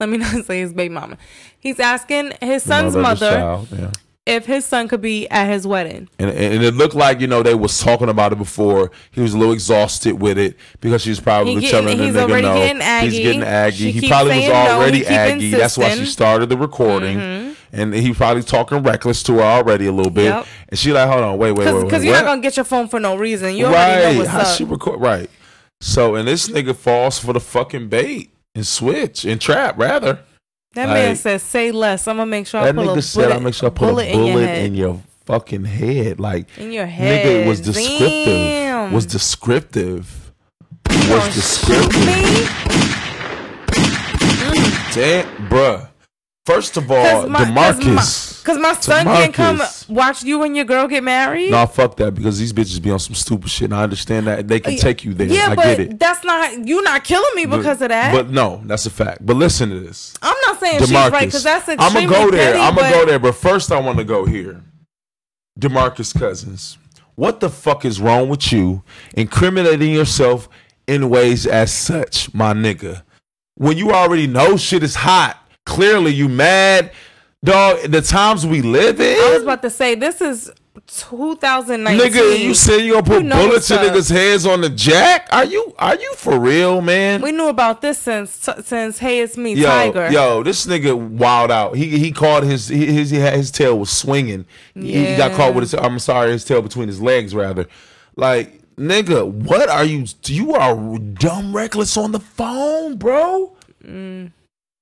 [0.00, 1.18] Let me not say his baby mama.
[1.58, 3.90] He's asking his son's mother mother child, yeah.
[4.26, 6.08] if his son could be at his wedding.
[6.18, 8.90] And, and it looked like you know they was talking about it before.
[9.10, 12.14] He was a little exhausted with it because she was probably He telling the he's
[12.14, 12.54] nigga already no.
[12.54, 13.10] getting aggy.
[13.10, 13.76] He's getting aggy.
[13.76, 14.76] She he keeps probably was saying no.
[14.76, 15.50] already keep aggy.
[15.50, 16.12] That's why she insisting.
[16.12, 17.18] started the recording.
[17.18, 17.54] Mhm.
[17.70, 20.24] And he probably talking reckless to her already a little bit.
[20.26, 20.46] Yep.
[20.70, 22.20] And she like, hold on, wait, wait, wait, Because you're what?
[22.22, 23.54] not gonna get your phone for no reason.
[23.56, 24.12] You already right.
[24.12, 24.56] know what's How up.
[24.56, 25.28] she record right.
[25.80, 30.18] So and this nigga falls for the fucking bait and switch and trap rather.
[30.74, 33.02] that man like- says, "Say less." I'm gonna make sure I pull a nigga bullet,
[33.02, 36.20] said I make sure I put bullet a bullet in your in your fucking head.
[36.20, 38.24] Like In your head, nigga it was descriptive.
[38.26, 38.92] Damn.
[38.92, 40.32] Was descriptive.
[40.90, 42.06] Was descriptive.
[42.06, 42.46] me?
[44.94, 45.88] Damn, bruh.
[46.48, 48.42] First of all, Demarcus.
[48.42, 51.50] Because my, son can't come watch you and your girl get married.
[51.50, 53.66] Nah, fuck that because these bitches be on some stupid shit.
[53.66, 55.26] And I understand that they can take you there.
[55.26, 55.98] Yeah, I but get it.
[55.98, 56.80] that's not you.
[56.80, 58.14] Not killing me But- because of that.
[58.14, 59.26] But no, that's a fact.
[59.26, 60.14] But listen to this.
[60.22, 61.78] I'm not saying she's right because that's thing.
[61.80, 62.52] I'm extremely gonna go there.
[62.52, 63.18] petty, I'm gonna go there.
[63.18, 64.62] But first, I want to go here.
[65.60, 66.78] Demarcus Cousins,
[67.14, 68.82] what the fuck is wrong with you
[69.12, 70.48] incriminating yourself
[70.86, 73.02] in ways as such, my nigga?
[73.56, 76.90] When you already know shit is hot, clearly you mad,
[77.44, 77.80] dog.
[77.90, 80.50] The times we live in, I was about to say this is
[80.86, 82.00] 2019.
[82.12, 82.38] nigga.
[82.40, 85.28] You said you gonna put You know bullets in niggas' heads on the jack?
[85.30, 87.20] Are you are you for real, man?
[87.20, 90.10] we knew about this since since Hey It's Me Yo, Tiger.
[90.10, 91.76] yo, this nigga wild out.
[91.76, 94.46] He he caught his he- his his tail was swinging.
[94.74, 97.66] He- He got caught with his I'm sorry his tail between his legs rather.
[98.16, 100.06] Like nigga, what are you?
[100.24, 103.52] You are dumb reckless on the phone, bro.
[103.84, 104.32] Mm.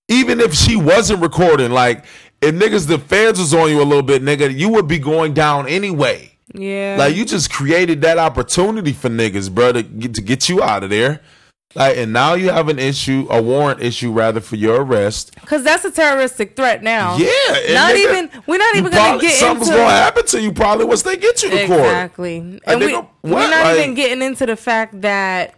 [0.09, 2.05] Even if she wasn't recording, like
[2.41, 5.35] if niggas the fans was on you a little bit, nigga, you would be going
[5.35, 6.33] down anyway.
[6.55, 6.97] Yeah.
[6.99, 10.85] Like you just created that opportunity for niggas, bro, to get to get you out
[10.85, 11.21] of there.
[11.75, 15.35] Like, and now you have an issue, a warrant issue rather for your arrest.
[15.39, 17.19] Because that's a terroristic threat now.
[17.19, 18.31] Yeah, and Not nigga, even.
[18.47, 19.81] We're not even gonna probably- get something's into.
[19.81, 21.81] gonna happen to you probably once they get you to court.
[21.81, 22.39] Exactly.
[22.65, 22.93] And they we,
[23.25, 25.55] we're not Like- even getting into the fact that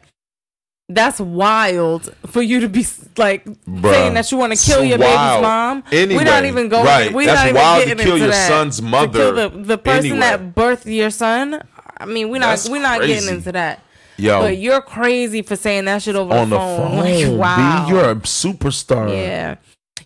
[0.89, 4.99] that's wild for you to be like Bruh, saying that you want to kill your
[4.99, 5.85] baby's mom.
[5.93, 6.85] Anyway, we're not even going.
[6.87, 7.13] right.
[7.13, 8.49] We're That's not even wild to getting kill into your that.
[8.49, 10.21] son's To mother kill the, the person anyway.
[10.21, 11.63] that birthed your son.
[12.01, 12.49] I mean, we're not.
[12.51, 13.15] That's we're not crazy.
[13.15, 13.83] getting into that.
[14.17, 16.89] Yo, But you're crazy for saying that shit over on the the phone.
[16.89, 17.87] phone, Like, B, wow.
[17.89, 19.11] you're a superstar.
[19.13, 19.57] Yeah.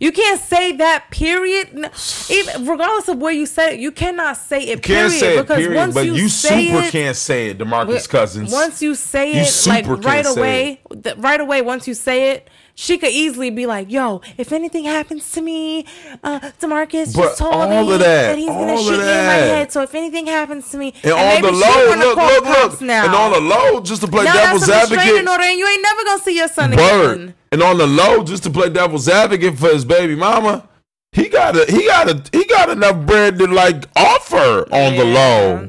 [0.02, 1.68] You can't say that period.
[2.28, 5.38] Even regardless of where you say it, you cannot say it You can't period say
[5.38, 8.50] it, because period, once but you, you say super it, can't say it, Demarcus Cousins.
[8.50, 12.50] Once you say You it, like right away, th- right away, once you say it,
[12.74, 15.85] she could easily be like, "Yo, if anything happens to me,
[16.24, 19.26] uh, Demarcus But just told all me of that, he's gonna all shoot me in
[19.26, 19.72] my head.
[19.72, 23.04] So if anything happens to me, and on maybe the low, look, look, look, now.
[23.06, 26.04] and on the low, just to play now devil's advocate, order, and you ain't never
[26.04, 27.35] gonna see your son Bird, again.
[27.52, 30.68] and on the low, just to play devil's advocate for his baby mama.
[31.12, 35.04] He got a, he got a, he got enough bread to like offer on the
[35.06, 35.14] Yeah.
[35.14, 35.68] low.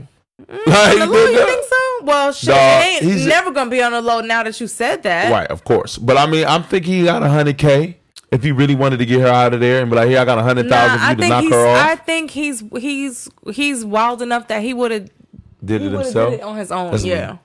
[0.68, 1.83] Like, On the low, you think so?
[2.04, 5.04] Well, shit, it ain't he's- never gonna be on the low now that you said
[5.04, 5.32] that.
[5.32, 5.98] Right, of course.
[5.98, 7.98] But I mean, I'm thinking he got a hundred k
[8.32, 10.26] if he really wanted to get her out of there and be like, "Here, I
[10.26, 13.86] got a hundred Nah, for you to knock her off." I think he's he's he's
[13.86, 15.10] wild enough that he would have
[15.64, 16.32] did it himself.
[16.32, 16.92] did it on his own.
[16.92, 17.38] That's yeah.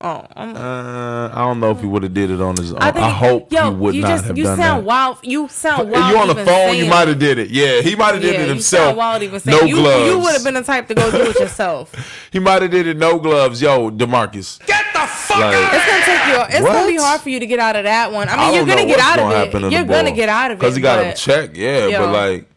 [0.00, 2.78] Oh, I'm, Uh, I don't know if he would have did it on his own.
[2.80, 4.86] I, I hope yo, he would you not just, have you done sound that.
[4.86, 5.18] wild.
[5.24, 6.12] You sound wild.
[6.12, 7.50] you on the phone, you might have did it.
[7.50, 8.84] Yeah, he might have did yeah, it You himself.
[8.90, 10.06] sound wild even saying no you, gloves.
[10.08, 11.92] You would have been the type to go do it yourself.
[12.30, 13.60] He might have did it no gloves.
[13.60, 14.64] Yo, Demarcus.
[14.66, 15.74] Get the fuck Like- out!
[15.74, 16.56] It's gonna take you.
[16.58, 18.28] It's gonna be hard for you to get out of that one.
[18.28, 19.72] I mean, I you're gonna get out gonna of happen to it.
[19.72, 21.98] You're gonna get out of it Cause he got a check, yeah, Yo.
[22.06, 22.48] but like,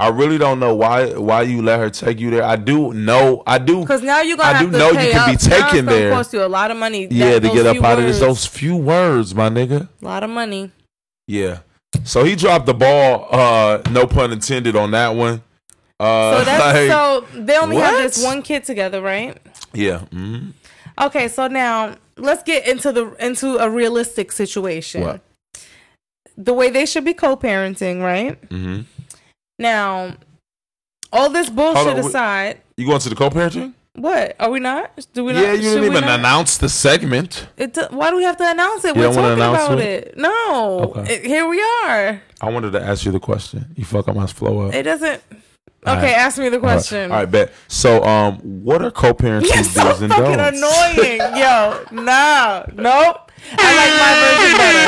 [0.00, 2.42] I really don't know why why you let her take you there.
[2.42, 5.30] I do know, I do, Because now you're gonna I have do know you can
[5.30, 6.10] be taken there.
[6.10, 7.06] Cost you a lot of money.
[7.10, 9.88] yeah, to get up out of this, those few words, my nigga.
[10.00, 10.70] A lot of money.
[11.26, 11.58] Yeah.
[12.04, 15.42] So he dropped the ball, uh, no pun intended on that one.
[15.98, 19.36] Uh, So that's like, so they only have this one kid together, right?
[19.74, 20.00] yeah.
[20.12, 20.52] mhm.
[21.00, 25.02] Okay, so now let's get into the into a realistic situation.
[25.02, 25.20] What?
[26.36, 28.40] The way they should be co-parenting, right?
[28.48, 28.84] Mhm.
[29.60, 30.16] Now,
[31.12, 33.74] all this bullshit on, aside, You going to the co-parenting?
[33.94, 34.90] what are we not?
[35.12, 35.42] Do we not?
[35.42, 36.18] Yeah, you didn't even not?
[36.20, 37.46] announce the segment.
[37.58, 38.96] It, why do we have to announce it?
[38.96, 40.08] You We're talking about it?
[40.08, 40.16] it.
[40.16, 41.14] No, Okay.
[41.16, 42.22] It- here we are.
[42.40, 43.66] I wanted to ask you the question.
[43.76, 44.74] You fuck up my flow up.
[44.74, 45.22] It doesn't.
[45.86, 46.16] Okay, right.
[46.16, 47.10] ask me the question.
[47.10, 47.52] All right, bet.
[47.68, 50.58] So, um, what are co-parenting You're so fucking don'ts?
[50.58, 51.84] annoying, yo.
[51.92, 53.29] No, nope.
[53.58, 54.84] I like my version better.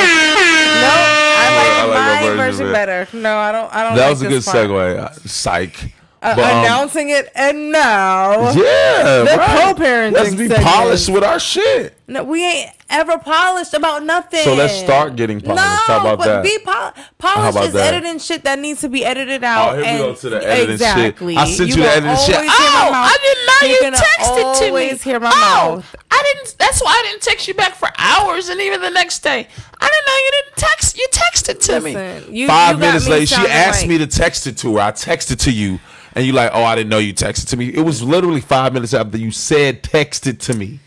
[0.83, 3.05] Nope, I like, I like my version version better.
[3.07, 3.17] better.
[3.19, 3.75] No, I don't.
[3.75, 3.97] I don't.
[3.97, 4.57] That like was a good part.
[4.57, 4.99] segue.
[4.99, 5.93] Uh, Psych.
[6.22, 8.52] Uh, But, um, announcing it and now.
[8.52, 9.74] Yeah, The right.
[9.74, 10.62] co-parenting Let's be segment.
[10.64, 11.96] polished with our shit.
[12.06, 14.44] No, we ain't ever polished about nothing.
[14.44, 15.56] So let's start getting polished.
[15.64, 16.44] No, How about but that?
[16.44, 17.94] be pol- How polished about is that?
[17.94, 19.78] editing shit that needs to be edited out.
[19.78, 20.72] Oh, here we go to the editing shit.
[20.74, 21.37] exactly.
[21.37, 22.37] I sent you the editing shit.
[22.37, 22.92] always hear my Oh.
[22.92, 24.68] I didn't know you texted to me.
[24.68, 25.40] always hear my oh,
[25.76, 25.96] mouth.
[26.11, 26.54] I didn't.
[26.58, 29.48] That's why I didn't text you back for hours, and even the next day,
[29.80, 30.98] I didn't know you didn't text.
[30.98, 32.37] You texted to me.
[32.40, 34.80] You, Five you minutes later, she asked like- me to text it to her.
[34.82, 35.80] I texted to you,
[36.14, 37.68] and you like, oh, I didn't know you texted to me.
[37.68, 40.81] It was literally five minutes after you said text it to me.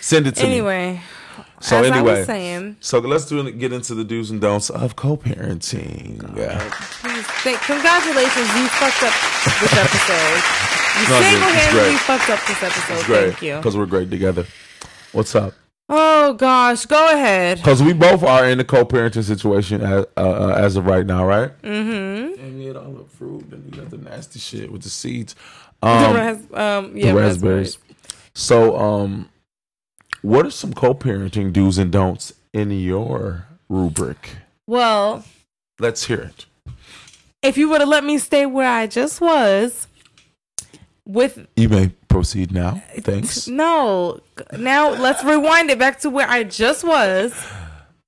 [0.00, 0.48] Send it to me.
[0.48, 1.00] Anyway,
[1.60, 4.96] So as I anyway, saying, so let's do get into the do's and don'ts of
[4.96, 6.36] co-parenting.
[6.36, 6.58] Yeah.
[7.00, 9.14] please, thank, congratulations, you fucked up
[9.60, 10.68] this episode.
[10.92, 13.06] You No, dude, it's single-handedly fucked up this episode.
[13.06, 13.56] Thank you.
[13.56, 14.44] because we're great together.
[15.12, 15.54] What's up?
[15.94, 17.58] Oh gosh, go ahead.
[17.58, 21.50] Because we both are in a co-parenting situation as, uh, as of right now, right?
[21.60, 22.40] Mm-hmm.
[22.42, 25.34] And we had all the fruit, and we got the nasty shit with the seeds.
[25.82, 27.76] The Um, ras- um, yeah, the raspberries.
[28.34, 29.28] So, um,
[30.22, 34.36] what are some co-parenting do's and don'ts in your rubric?
[34.66, 35.24] Well,
[35.78, 36.46] Let's hear it.
[37.42, 39.88] if you would have let me stay where I just was,
[41.04, 42.82] with You may proceed now.
[43.00, 43.48] Thanks.
[43.48, 44.20] no,
[44.56, 47.32] now let's rewind it back to where I just was.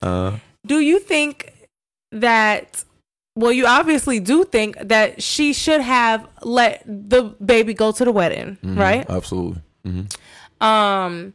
[0.01, 1.51] Uh, Do you think
[2.11, 2.83] that?
[3.37, 8.11] Well, you obviously do think that she should have let the baby go to the
[8.11, 9.05] wedding, mhm, right?
[9.09, 9.61] Absolutely.
[9.83, 10.03] hmm
[10.65, 11.33] Um,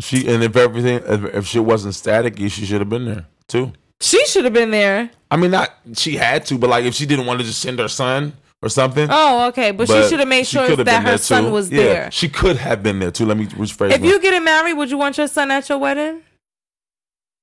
[0.00, 3.72] She and if everything, if, she wasn't static, she should have been there too.
[4.00, 5.10] she should have been there.
[5.30, 7.78] I mean, not she had to, but like if she didn't want to just send
[7.78, 8.32] her son
[8.64, 9.08] or something.
[9.10, 11.50] Oh, okay, but, she should have made sure that her son too.
[11.50, 12.10] was Yeah, there.
[12.10, 13.26] She could have been there too.
[13.26, 13.92] Let me rephrase.
[13.92, 16.22] If my- you getting married, would you want your son at your wedding?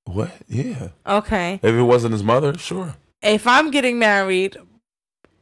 [0.04, 0.30] what?
[0.48, 0.88] Yeah.
[1.06, 1.60] Okay.
[1.62, 2.96] If it wasn't his mother, sure.
[3.22, 4.56] If I'm getting married,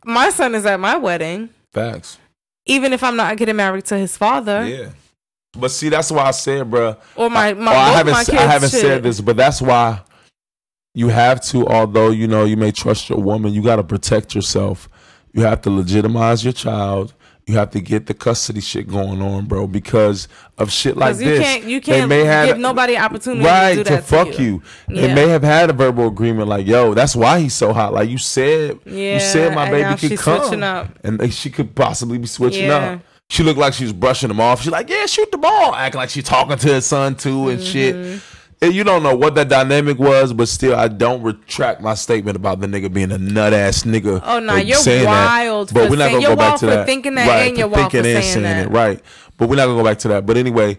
[0.04, 2.18] my son is at my wedding, Facts.
[2.66, 4.90] even if I'm not getting married to his father Yeah.
[5.58, 6.96] But see, that's why I said, bruh.
[7.16, 7.72] or my my.
[7.72, 8.12] Or I haven't.
[8.12, 8.80] my s- kids I haven't should.
[8.80, 10.00] said this, but that's why
[10.94, 11.66] you have to.
[11.66, 14.88] Although you know you may trust your woman, you got to protect yourself.
[15.32, 17.14] You have to legitimize your child.
[17.46, 21.24] You have to get the custody shit going on, bro, because of shit like you
[21.24, 21.40] this.
[21.40, 24.62] can't you can't They may have- give nobody opportunity right to do that fuck you.
[24.88, 25.14] They Yeah.
[25.14, 28.18] may have had a verbal agreement like, "Yo, that's why he's so hot." Like you
[28.18, 32.66] said, Yeah, you said my baby could come, and they- she could possibly be switching
[32.66, 32.76] Yeah.
[32.92, 33.00] up.
[33.28, 34.62] She looked like she was brushing him off.
[34.62, 37.58] She's like, "Yeah, shoot the ball," acting like she's talking to her son too and
[37.60, 37.72] Mm-hmm.
[37.72, 38.20] shit.
[38.62, 42.36] And you don't know what that dynamic was, but still, I don't retract my statement
[42.36, 44.20] about the nigga being a nut ass nigga.
[44.22, 45.24] Oh, nah, you're saying that.
[45.24, 46.86] wild But we're not gonna go back wild to that.
[46.86, 48.66] thinking that right, and you're wild for thinking and saying that.
[48.66, 48.68] it.
[48.68, 49.02] Right,
[49.38, 50.26] but we're not gonna go back to that.
[50.26, 50.76] But anyway,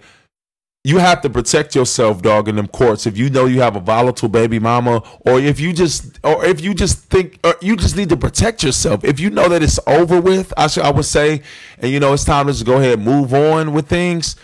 [0.84, 3.08] you have to protect yourself, dog, in them courts.
[3.08, 6.62] If you know you have a volatile baby mama, or if you just, or if
[6.62, 9.04] you just think, or you just need to protect yourself.
[9.04, 11.41] If you know that it's over with, I should, I would say,
[11.80, 14.36] and you know it's time to just go ahead and move on with things.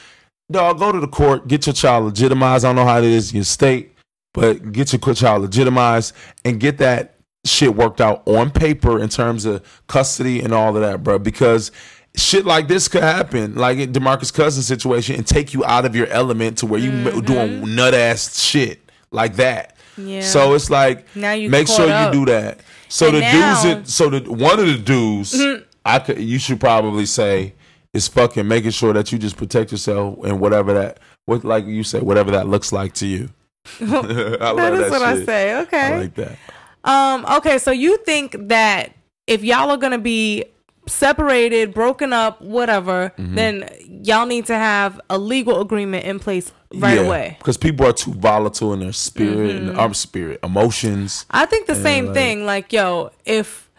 [0.50, 2.64] Dog, go to the court, get your child legitimized.
[2.64, 3.94] I don't know how it is in your state,
[4.34, 9.44] but get your child legitimized and get that shit worked out on paper in terms
[9.46, 11.20] of custody and all of that, bro.
[11.20, 11.72] Because
[12.16, 15.96] shit like this could happen, like in Demarcus Cousins situation, and take you out of
[15.98, 18.80] your element to where you m doing nut ass shit
[19.12, 19.76] like that.
[19.98, 20.08] Mm-hmm.
[20.10, 20.22] Yeah.
[20.22, 22.14] So it's like Now you make sure up.
[22.14, 22.62] you do that.
[22.88, 23.74] So And the now- Mm-hmm.
[23.74, 25.36] dudes, that, so the one of the dudes,
[25.84, 27.54] I could, you should probably say
[27.98, 31.84] is fucking making sure that you just protect yourself and whatever that, what like you
[31.84, 33.30] said, whatever that looks like to you.
[33.80, 35.60] That is what I say.
[35.62, 35.82] Okay.
[35.94, 36.38] I like that.
[36.84, 38.94] Um, okay, so you think that
[39.26, 40.46] if y'all are gonna be
[40.88, 43.36] separated, broken up, whatever, Mm-hmm.
[43.36, 43.70] then
[44.04, 47.30] y'all need to have a legal agreement in place right away.
[47.32, 47.38] Mm-hmm.
[47.40, 51.26] Because people are too volatile in their spirit and our spirit, emotions.
[51.30, 52.46] I think the same like- thing.
[52.46, 53.70] Like, yo, if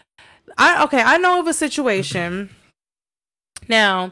[0.57, 2.49] I okay, I know of a situation.
[3.69, 4.11] Now,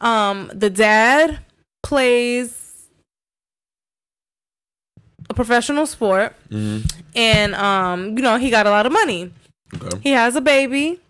[0.00, 1.38] um, the dad
[1.82, 2.88] plays
[5.30, 6.34] a professional sport,
[7.14, 9.30] and um, you know, he got a lot of money.
[9.74, 9.98] Okay.
[10.02, 11.00] He has a baby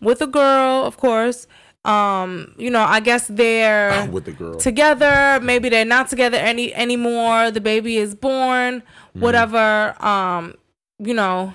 [0.00, 1.46] with a girl, of course.
[1.84, 4.54] Um, you know, I guess they're With the girl.
[4.54, 8.84] together maybe they're not together any anymore the baby is born
[9.14, 10.54] whatever um
[11.00, 11.54] you know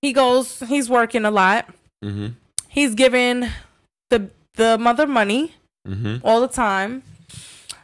[0.00, 1.68] he goes he's working a lot
[2.04, 2.28] mm-hmm.
[2.68, 3.48] he's giving
[4.58, 5.54] the the mother money
[5.88, 6.16] Mm-hmm.
[6.22, 7.02] all the time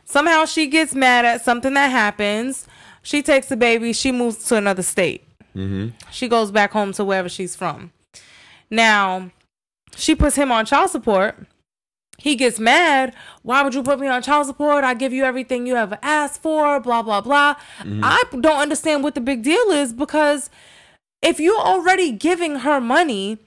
[0.04, 2.66] somehow she gets mad at something that happens
[3.02, 5.22] she takes the baby she moves to another state
[5.56, 5.96] Mm-hmm.
[6.10, 7.92] she goes back home to wherever she's from
[8.70, 9.30] now
[9.96, 11.46] she puts him on child support
[12.16, 13.12] he gets mad.
[13.42, 14.84] Why would you put me on child support?
[14.84, 17.56] I give you everything you ever asked for, blah, blah, blah.
[17.80, 20.48] I don't understand what the big deal is because
[21.20, 23.38] if you're already giving her money,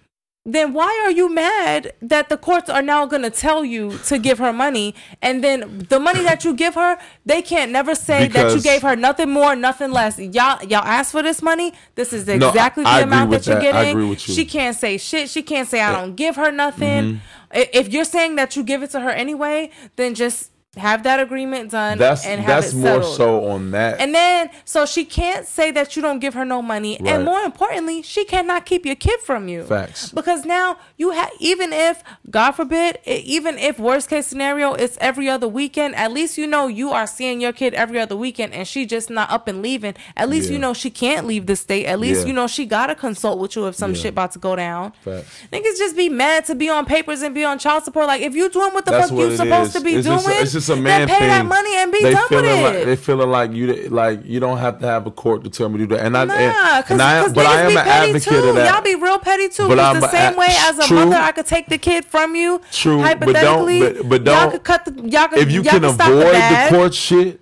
[0.54, 4.18] then why are you mad that the courts are now going to tell you to
[4.18, 4.96] give her money?
[5.22, 8.82] And then the money that you give her, they can't never say that you gave
[8.82, 10.18] her nothing more, nothing less.
[10.18, 11.74] Y'all, y'all asked for this money.
[11.96, 13.76] This is No, exactly I the agree amount that you're that.
[13.76, 13.92] I getting.
[13.98, 14.34] agree with you.
[14.36, 15.30] She can't say shit.
[15.30, 17.04] She can't say I don't give her nothing.
[17.04, 17.62] Mm-hmm.
[17.74, 21.72] If you're saying that you give it to her anyway, then just have that agreement
[21.72, 24.00] done That's and have that's it more so on that.
[24.00, 27.14] And then, so she can't say that you don't give her no money, Right.
[27.16, 29.64] and more importantly, she cannot keep your kid from you.
[29.64, 30.12] Facts.
[30.12, 35.30] Because now you have, even if God forbid, even if worst case scenario, it's every
[35.30, 35.96] other weekend.
[35.96, 39.10] At least you know you are seeing your kid every other weekend, and she just
[39.10, 39.94] not up and leaving.
[40.16, 41.86] At least you know she can't leave the state.
[41.86, 42.28] At least Yeah.
[42.28, 44.02] you know she gotta consult with you if some Yeah.
[44.02, 44.94] shit about to go down.
[45.04, 45.28] Facts.
[45.52, 48.08] Niggas just be mad to be on papers and be on child support.
[48.08, 49.74] Like if you doing what the That's fuck what you supposed is.
[49.74, 51.28] to be it's doing, Just, it's a man pay thing.
[51.30, 52.64] that money and be they done with feeling it.
[52.78, 55.70] Like, they feeling like you like you don't have to have a court to tell
[55.70, 56.06] me to do that.
[56.06, 56.54] And I Nah, and,
[56.86, 58.50] cause, and I cause but I am an advocate too.
[58.50, 58.74] of that.
[58.74, 59.68] Y'all be real petty too.
[59.68, 60.98] But it's the a- same way as a true.
[61.06, 62.62] mother, I could take the kid from you.
[62.72, 65.10] True, hypothetically, but don't- but- but y'all don't- could cut the.
[65.10, 65.40] Y'all could.
[65.40, 67.40] if you y'all can avoid the, the, court shit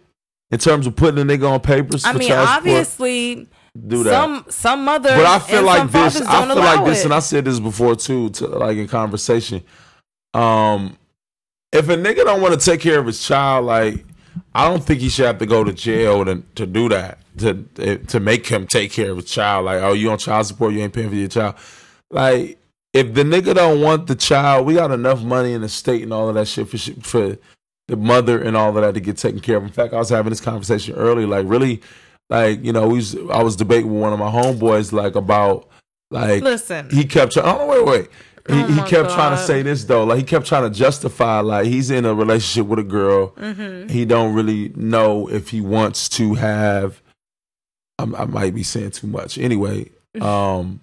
[0.51, 3.47] in terms of putting a nigga on papers I for mean, obviously,
[3.87, 4.11] do that.
[4.11, 5.11] some some mothers.
[5.13, 6.21] but I feel like this.
[6.21, 9.63] I feel like this, and I said this before too, to like in conversation.
[10.33, 10.97] Um,
[11.75, 14.05] if a nigga don't want to take care of his child, like
[14.53, 17.97] I don't think he should have to go to jail to to do that to
[17.97, 19.65] to make him take care of his child.
[19.65, 20.73] Like, oh, you on child support?
[20.73, 21.55] You ain't paying for your child.
[22.09, 22.59] Like,
[22.93, 26.13] if the nigga don't want the child, we got enough money in the state and
[26.13, 27.37] all of that shit for for
[27.87, 29.63] the mother and all of that to get taken care of.
[29.63, 31.25] In fact, I was having this conversation early.
[31.25, 31.81] Like, really,
[32.29, 35.69] like you know, we was, I was debating with one of my homeboys like about
[36.11, 36.89] like Listen.
[36.89, 37.45] he kept trying.
[37.47, 38.09] Oh wait, wait.
[38.47, 40.03] He, Oh he kept trying to say this though.
[40.03, 43.29] Like he kept trying to justify like he's in a relationship with a girl.
[43.31, 43.89] Mm-hmm.
[43.89, 47.01] He don't really know if he wants to have.
[47.97, 49.37] I'm, I might be saying too much.
[49.37, 49.89] Anyway,
[50.21, 50.79] um,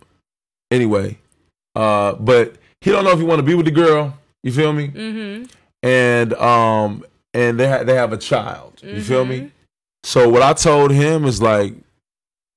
[0.70, 1.18] anyway,
[1.77, 4.18] uh, but he don't know if he want to be with the girl.
[4.42, 4.88] You feel me?
[4.88, 5.44] Mm-hmm.
[5.85, 8.81] And um, and they ha- they have a child.
[8.83, 9.44] You feel Mm-hmm.
[9.44, 9.53] me?
[10.05, 11.75] So what I told him is like,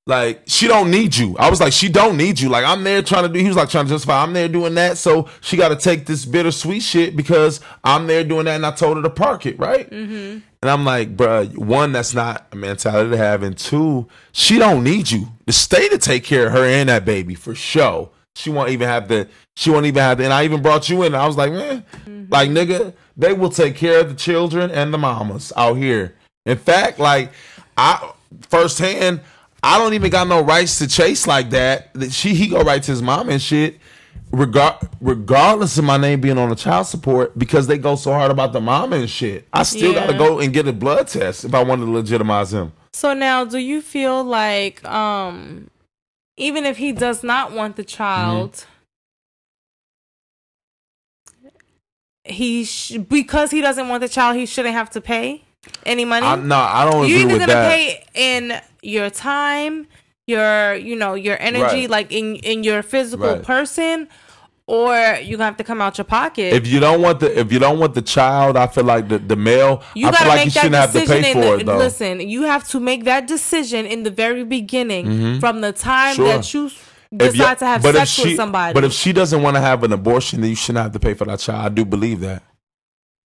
[0.06, 1.36] like she don't need you.
[1.36, 2.48] I was like, she don't need you.
[2.48, 3.40] Like I'm there trying to do.
[3.40, 4.22] He was like trying to justify.
[4.22, 8.22] I'm there doing that, so she got to take this bittersweet shit because I'm there
[8.22, 9.90] doing that, and I told her to park it right.
[9.90, 10.38] Mm-hmm.
[10.62, 14.84] And I'm like, bruh, one, that's not a mentality to have, and two, she don't
[14.84, 15.28] need you.
[15.46, 18.10] The state to take care of her and that baby for sure.
[18.36, 19.28] She won't even have the.
[19.56, 20.24] She won't even have the.
[20.24, 21.06] And I even brought you in.
[21.06, 21.84] And I was like, man,
[22.30, 26.14] like nigga, they will take care of the children and the mamas out here.
[26.44, 27.32] In fact, like
[27.76, 29.20] I firsthand,
[29.66, 31.92] I don't even got no rights to chase like that.
[31.94, 33.80] That She he go right to his mom and shit.
[34.30, 38.30] Regard regardless of my name being on the child support, because they go so hard
[38.30, 39.46] about the mom and shit.
[39.52, 40.06] I still Yeah.
[40.06, 42.72] gotta go and get a blood test if I wanted to legitimize him.
[42.92, 45.68] So now, do you feel like, um,
[46.36, 48.66] even if he does not want the child,
[52.24, 55.42] he sh- because he doesn't want the child, he shouldn't have to pay
[55.84, 56.26] any money?
[56.26, 57.70] I, no, I don't You're either gonna that.
[57.70, 59.86] pay in your time,
[60.26, 61.90] your you know your energy, Right.
[61.90, 63.42] like in in your physical Right.
[63.42, 64.08] person,
[64.66, 66.52] or you gonna have to come out your pocket.
[66.52, 69.18] if you don't want the if you don't want the child, I feel like the
[69.18, 69.82] the male.
[69.94, 71.72] you I gotta feel like make you that shouldn't have to decision pay for the,
[71.72, 72.20] it listen.
[72.28, 75.38] You have to make that decision in the very beginning, mm-hmm.
[75.40, 76.26] from the time Sure.
[76.28, 76.70] that you
[77.16, 78.74] decide to have sex she- with somebody.
[78.74, 81.14] But if she doesn't want to have an abortion, then you shouldn't have to pay
[81.14, 81.64] for that child.
[81.64, 82.42] I do believe that.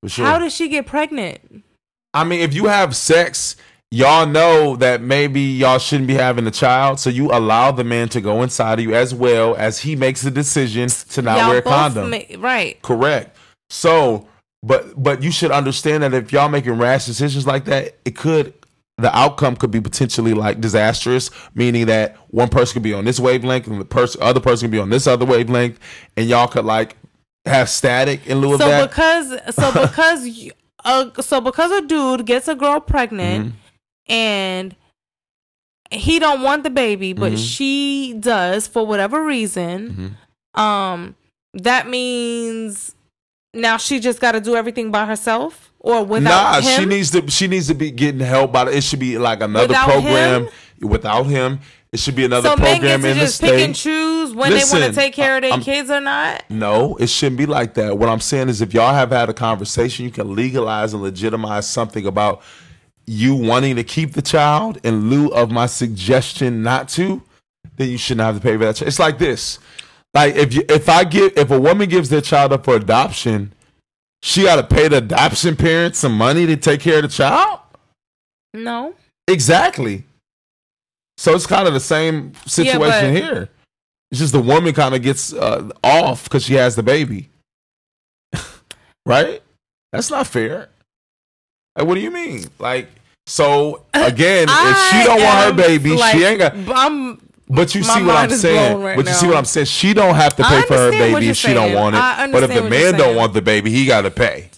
[0.03, 0.25] For sure.
[0.25, 1.63] how does she get pregnant?
[2.13, 3.55] I mean, if you have sex,
[3.89, 8.09] y'all know that maybe y'all shouldn't be having a child, so you allow the man
[8.09, 11.49] to go inside of you as well as he makes the decision to not Y'all
[11.49, 12.09] wear a condom.
[12.09, 12.81] ma- right?
[12.81, 13.35] Correct.
[13.69, 14.27] So,
[14.63, 18.53] but but you should understand that if y'all making rash decisions like that, it could
[18.97, 23.19] the outcome could be potentially like disastrous, meaning that one person could be on this
[23.19, 25.79] wavelength and the person other person could be on this other wavelength,
[26.17, 26.97] and y'all could like
[27.45, 28.81] have static in lieu of that.
[28.81, 30.51] So because so because you-
[30.85, 34.11] uh, so because a dude gets a girl pregnant Mm-hmm.
[34.13, 34.75] and
[35.91, 37.41] he don't want the baby, but Mm-hmm.
[37.41, 40.15] she does for whatever reason,
[40.55, 41.15] um,
[41.53, 42.95] that means
[43.53, 46.79] now she just got to do everything by herself or without nah, him.
[46.79, 49.67] she needs to she needs to be getting help by it should be like another
[49.67, 50.89] Without program him?
[50.89, 51.59] without him.
[51.91, 54.85] It should be another so program in the just pick and choose when they want
[54.85, 56.43] to take care of their I'm- kids or not.
[56.49, 57.97] No, it shouldn't be like that.
[57.97, 61.69] What I'm saying is, if y'all have had a conversation, you can legalize and legitimize
[61.69, 62.41] something about
[63.05, 67.21] you wanting to keep the child in lieu of my suggestion not to.
[67.75, 68.81] Then you shouldn't have to pay for that.
[68.81, 69.59] It's like this:
[70.13, 73.53] like if you if I give if a woman gives their child up for adoption,
[74.21, 77.59] she got to pay the adoption parents some money to take care of the child.
[78.53, 78.93] No,
[79.27, 80.05] Exactly.
[81.21, 83.49] So it's kind of the same situation but- here.
[84.09, 87.29] It's just the woman kind of gets uh, off because she has the baby,
[89.05, 89.41] right?
[89.91, 90.69] That's not fair.
[91.77, 92.45] Like, what do you mean?
[92.57, 92.89] Like,
[93.27, 96.55] so again, if she don't want her baby, like, she ain't got.
[96.75, 98.81] I'm But you see what I'm saying.
[98.81, 99.67] right but you see what I'm saying.
[99.67, 101.99] She don't have to pay for her baby if she don't want it.
[102.33, 104.49] But if the understand what you're man don't want the baby, he got to pay.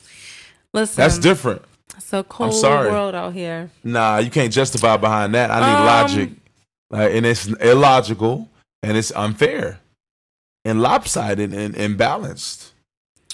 [0.74, 0.96] listen.
[0.96, 1.62] That's different.
[1.98, 2.90] It's a cold sorry.
[2.90, 3.70] world out here.
[3.84, 5.52] Nah, you can't justify behind that.
[5.52, 6.30] I need Um, logic,
[6.94, 8.50] like, and it's illogical
[8.82, 9.80] and it's unfair
[10.66, 12.72] and lopsided and imbalanced.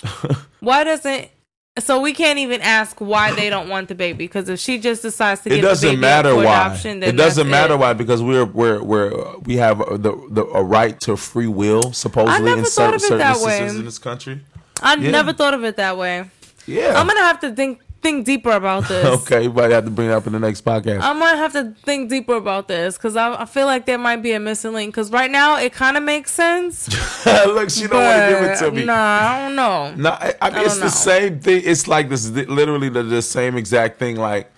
[0.61, 1.29] Why doesn't
[1.77, 5.01] so we can't even ask why they don't want the baby because if she just
[5.01, 6.41] decides to It get the doesn't baby matter why.
[6.43, 7.77] adoption, It doesn't matter it.
[7.77, 12.51] why because we're we're we're we have the the a right to free will supposedly
[12.51, 13.65] in certain, certain that way.
[13.67, 14.41] in this country.
[14.81, 15.11] I Yeah.
[15.11, 16.25] never thought of it that way.
[16.65, 16.99] Yeah.
[16.99, 19.05] I'm gonna have to think think deeper about this.
[19.21, 21.01] okay, you might have to bring it up in the next podcast.
[21.01, 24.17] I'm gonna have to think deeper about this because I, I feel like there might
[24.23, 24.93] be a missing link.
[24.93, 26.87] Because right now it kind of makes sense.
[27.25, 28.85] Look, she don't want to give it to me.
[28.85, 29.95] Nah, I don't know.
[29.95, 31.61] No, I, I mean, I it's don't the same thing.
[31.65, 34.15] It's like this, literally the, the same exact thing.
[34.15, 34.51] Like,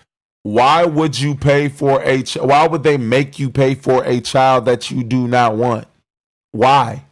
[0.44, 2.24] why would you pay for a?
[2.24, 5.88] Ch- why would they make you pay for a child that you do not want?
[6.52, 7.06] Why?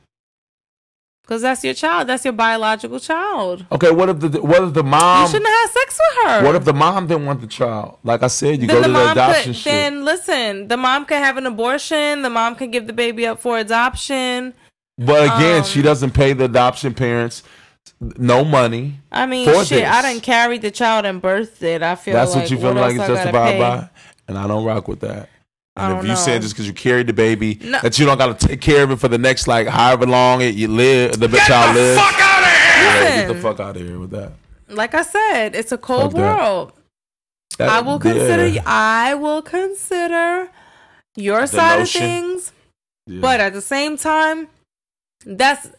[1.29, 2.09] Because that's your child.
[2.09, 3.63] That's your biological child.
[3.71, 5.21] Okay, what if the what if the mom?
[5.21, 6.43] you shouldn't have sex with her.
[6.43, 7.99] What if the mom didn't want the child?
[8.03, 11.05] Like I said, you then go the to the adoption could, then listen, the mom
[11.05, 12.23] can have an abortion.
[12.23, 14.55] The mom can give the baby up for adoption.
[14.97, 17.43] but again, um, she doesn't pay the adoption parents
[18.01, 18.99] no money.
[19.11, 21.83] I mean, shit, I didn't carry the child and birthed it.
[21.83, 23.89] I feel That's like what you feel what like it's justified by,
[24.27, 25.29] and I don't rock with that.
[25.75, 26.15] And if you know.
[26.15, 27.79] saying just because you carried the baby No.
[27.81, 30.41] that you don't got to take care of it for the next like however long
[30.41, 31.99] it you live the Get child the lives.
[32.01, 33.03] fuck out of here!
[33.03, 34.31] Yeah, get the fuck out of here with that.
[34.67, 36.73] like I said, it's a cold Fuck world.
[37.57, 38.47] That- I will consider.
[38.47, 38.61] yeah.
[38.65, 40.49] I will consider
[41.15, 42.01] your side notion.
[42.03, 42.51] of things,
[43.07, 43.21] Yeah.
[43.21, 44.47] but at the same time,
[45.25, 45.69] that's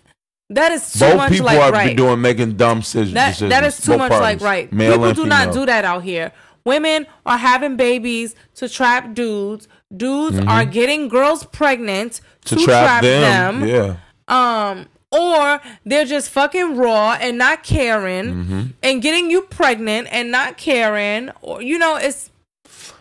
[0.50, 1.96] that is too both much people like are right.
[1.96, 3.14] doing making dumb decisions.
[3.14, 4.70] That that is too Both much parties, like right.
[4.70, 6.32] People do not do that out here.
[6.66, 9.68] Women are having babies to trap dudes.
[9.94, 12.58] Dudes are getting girls pregnant to, Mm-hmm.
[12.60, 13.60] to trap, them.
[13.60, 13.68] them.
[13.68, 13.96] Yeah.
[14.28, 18.60] Um, or they're just fucking raw and not caring Mm-hmm.
[18.82, 21.30] and getting you pregnant and not caring.
[21.42, 22.30] Or you know, it's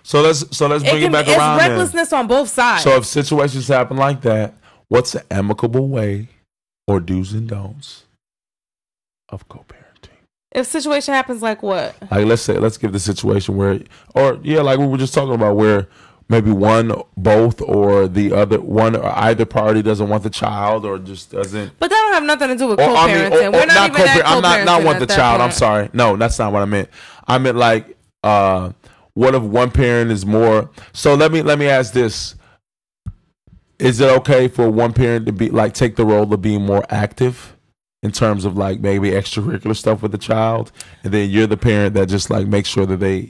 [0.02, 1.58] So let's so let's bring it, can, back it's around.
[1.60, 1.70] then.
[1.70, 2.84] recklessness on both sides.
[2.84, 4.56] So if situations happen like that,
[4.88, 6.30] what's the amicable way
[6.88, 8.06] or do's and don'ts
[9.30, 9.76] of co-parenting?
[10.52, 11.96] if situation happens like what?
[12.10, 13.80] Like let's say let's give the situation where
[14.16, 15.88] or yeah, like we were just talking about where
[16.30, 20.97] maybe one, both, or the other one or either party doesn't want the child or
[20.99, 22.97] just doesn't But that don't have nothing to do with or, co-parenting.
[22.97, 25.41] I mean, or- or We're not, even co-parent- I'm not not want the child.
[25.41, 25.89] I'm sorry.
[25.93, 26.89] No, that's not what I meant.
[27.27, 28.71] I meant like uh
[29.13, 32.36] what if one parent is more so let me let me ask this.
[33.80, 36.84] Is it okay for one parent to be like take the role of being more
[36.89, 37.55] active
[38.03, 40.71] in terms of like maybe extracurricular stuff with the child
[41.03, 43.30] and then you're the parent that just like makes sure that they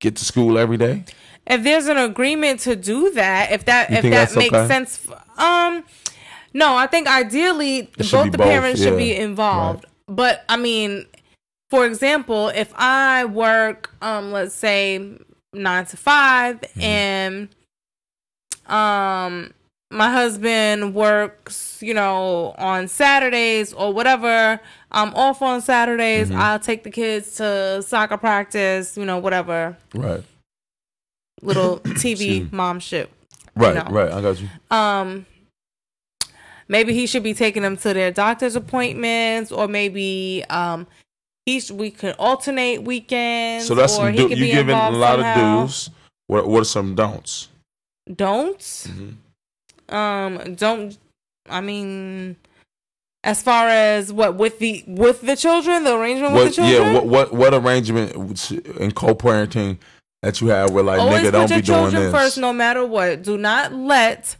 [0.00, 1.04] get to school every day?
[1.46, 4.66] If there's an agreement to do that, if that You if that makes okay?
[4.68, 5.06] sense,
[5.38, 5.84] um,
[6.52, 9.22] no, I think ideally both the both, parents should be yeah.
[9.24, 9.84] involved.
[10.06, 11.06] But I mean,
[11.70, 15.18] for example, if I work, um, let's say
[15.52, 16.80] nine to 5 Mm-hmm.
[16.80, 17.48] and
[18.66, 19.52] um
[19.92, 24.60] my husband works, you know, on Saturdays or whatever.
[24.92, 26.28] I'm off on Saturdays.
[26.28, 26.38] Mm-hmm.
[26.40, 30.22] I'll take the kids to soccer practice, you know, whatever Right.
[31.42, 33.10] Little TV mom shit.
[33.56, 33.92] Right, know.
[33.92, 34.12] right.
[34.12, 34.48] I got you.
[34.70, 35.26] Um,
[36.68, 40.86] maybe he should be taking them to their doctor's appointments, or maybe um,
[41.46, 43.66] he we could alternate weekends.
[43.66, 45.62] So that's or some do, you giving a lot somehow.
[45.62, 45.90] of do's.
[46.26, 47.48] What what are some don'ts?
[48.14, 48.86] Don'ts.
[48.86, 49.94] Mm-hmm.
[49.94, 50.96] Um, don't.
[51.48, 52.36] I mean,
[53.24, 56.82] as far as what with the with the children, the arrangement with What the children.
[56.82, 58.12] yeah, what what what arrangement
[58.78, 59.78] in co-parenting
[60.22, 62.12] that you have where like Always nigga don't put your be doing children this?
[62.12, 63.22] first, no matter what.
[63.22, 64.36] Do not let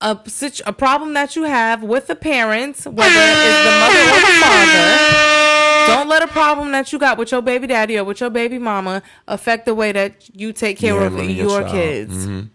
[0.00, 4.20] a situ- a problem that you have with the parents, whether it's the mother or
[4.20, 8.20] the father, don't let a problem that you got with your baby daddy or with
[8.20, 11.72] your baby mama affect the way that you take care Yeah, of your, child.
[11.72, 12.26] kids.
[12.26, 12.50] Mhm.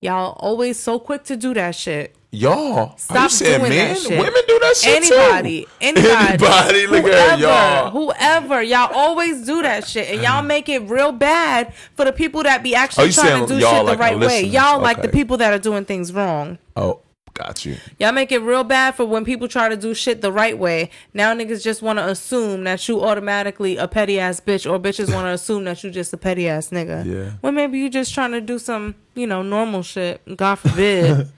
[0.00, 2.14] Y'all always so quick to do that shit.
[2.30, 3.94] Y'all, are you Stop saying doing men?
[3.94, 4.18] that shit.
[4.18, 5.70] Women do that shit Anybody, too.
[5.80, 7.90] anybody, Anybody, look whoever, at y'all.
[7.90, 10.46] whoever, y'all always do that shit, and y'all mm.
[10.46, 13.82] make it real bad for the people that be actually trying to do shit the
[13.82, 14.42] like right way.
[14.44, 16.58] Y'all like the people that are doing things wrong.
[16.76, 17.00] Oh,
[17.32, 17.76] got you.
[17.98, 20.90] Y'all make it real bad for when people try to do shit the right way.
[21.14, 25.10] Now niggas just want to assume that you automatically a petty ass bitch, or bitches
[25.14, 27.06] want to assume that you just a petty ass nigga.
[27.06, 27.32] Yeah.
[27.40, 30.20] Well, maybe you just trying to do some, you know, normal shit.
[30.36, 31.32] God forbid.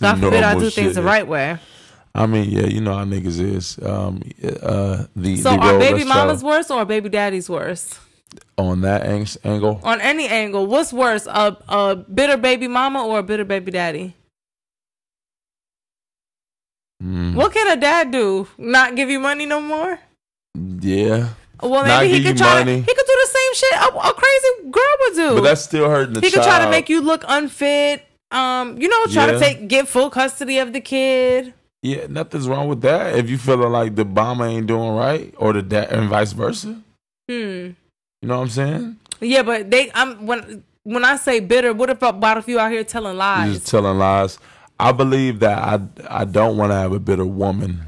[0.00, 0.94] God forbid I do things shit.
[0.94, 1.58] the right way.
[2.14, 3.78] I mean, yeah, you know how niggas is.
[3.82, 4.22] Um,
[4.62, 7.98] uh, the So the are baby mama's worse or baby daddy's worse?
[8.58, 9.80] on that ang- angle.
[9.84, 14.14] On any angle, what's worse, a a bitter baby mama or a bitter baby daddy?
[17.02, 18.48] Mm, What can a dad do?
[18.58, 19.98] Not give you money no more?
[20.80, 21.28] yeah,
[21.62, 22.58] Well, Not maybe he could try.
[22.58, 22.80] money.
[22.82, 25.34] To, he could do the same shit a, a crazy girl would do.
[25.36, 28.04] but that's still hurting the he could try to make you look unfit.
[28.30, 29.32] Um, you know, try Yeah.
[29.32, 31.54] to take get full custody of the kid.
[31.82, 33.14] Yeah, nothing's wrong with that.
[33.16, 36.80] If you feeling like the mama ain't doing right, or the dad, and vice versa.
[37.28, 37.34] Hmm.
[37.34, 37.74] You
[38.22, 38.96] know what I'm saying?
[39.20, 39.90] Yeah, but they.
[39.94, 41.72] I'm when when I say bitter.
[41.72, 43.46] What if about if you out here telling lies?
[43.46, 43.60] You lies?
[43.60, 44.38] just telling lies.
[44.80, 45.80] I believe that I
[46.22, 47.82] I don't want to have a bitter woman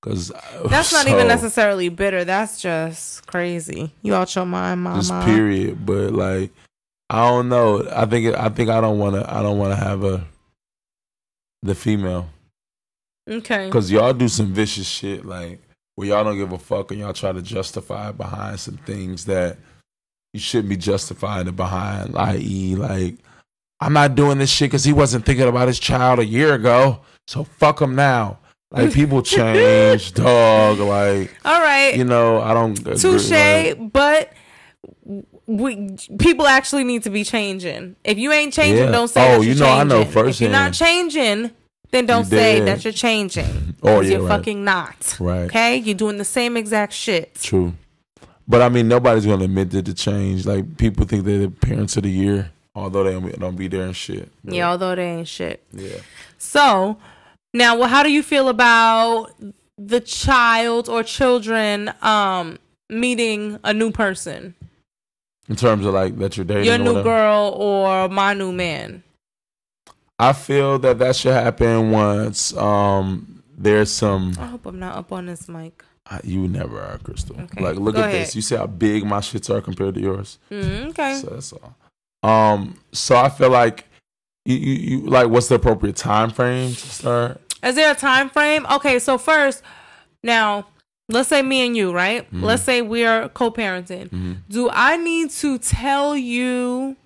[0.00, 0.32] because
[0.66, 2.24] That's not even necessarily bitter.
[2.24, 3.92] That's just crazy.
[4.02, 5.02] You out your mind, mama.
[5.02, 5.84] just period.
[5.84, 6.50] But like,
[7.10, 7.88] I don't know.
[7.90, 9.32] I think I think I don't want to.
[9.34, 10.24] I don't want to have a
[11.62, 12.28] the female
[13.28, 13.66] Okay.
[13.66, 15.60] because y'all do some vicious shit like
[15.96, 19.58] where y'all don't give a fuck and y'all try to justify behind some things that
[20.32, 22.16] you shouldn't be justifying it behind.
[22.16, 23.16] I.e., like
[23.80, 27.00] I'm not doing this shit because he wasn't thinking about his child a year ago,
[27.26, 28.38] so fuck him now.
[28.70, 30.78] Like people change, dog.
[30.78, 31.96] Like All right.
[31.96, 32.74] you know, I don't.
[32.76, 34.32] Touche, like- but
[35.48, 37.96] we people actually need to be changing.
[38.04, 38.90] If you ain't changing, Yeah.
[38.92, 40.36] don't say Oh, that you you're know, I know first.
[40.36, 41.50] If you're not changing,
[41.90, 43.74] then don't You say that you're changing.
[43.82, 44.28] Oh, yeah, you're right.
[44.38, 45.16] fucking not.
[45.20, 45.44] Right.
[45.46, 47.34] Okay, you're doing the same exact shit.
[47.36, 47.72] True.
[48.46, 50.44] But I mean, nobody's going to admit that to change.
[50.46, 53.68] Like people think they're the parents of the year Although they don't be, don't be
[53.68, 54.30] there and shit.
[54.44, 55.64] Yeah, although they ain't shit.
[55.72, 55.96] yeah.
[56.38, 56.98] So
[57.54, 59.30] now, well, how do you feel about
[59.78, 62.58] the child or children um
[62.90, 64.54] meeting a new person,
[65.48, 66.64] In terms of like that you're dating.
[66.66, 69.02] your new girl or my new man?
[70.18, 74.34] I feel that that should happen once um there's some.
[74.38, 75.84] I hope I'm not up on this mic.
[76.06, 77.36] I- You never are, Crystal.
[77.40, 78.26] Okay, Like, look go at ahead.
[78.26, 78.36] this.
[78.36, 80.38] You see how big my shits are compared to yours.
[80.50, 81.20] Mm, okay.
[81.20, 81.74] So that's all.
[82.22, 83.84] Um, so I feel like
[84.44, 87.40] you, you, you like what's the appropriate time frame to start?
[87.62, 88.66] Is there a time frame?
[88.72, 89.62] Okay, so first,
[90.22, 90.66] now
[91.08, 92.26] let's say me and you, right?
[92.26, 92.44] Mm-hmm.
[92.44, 94.42] Let's say we're co-parenting.
[94.48, 96.96] Do I need to tell you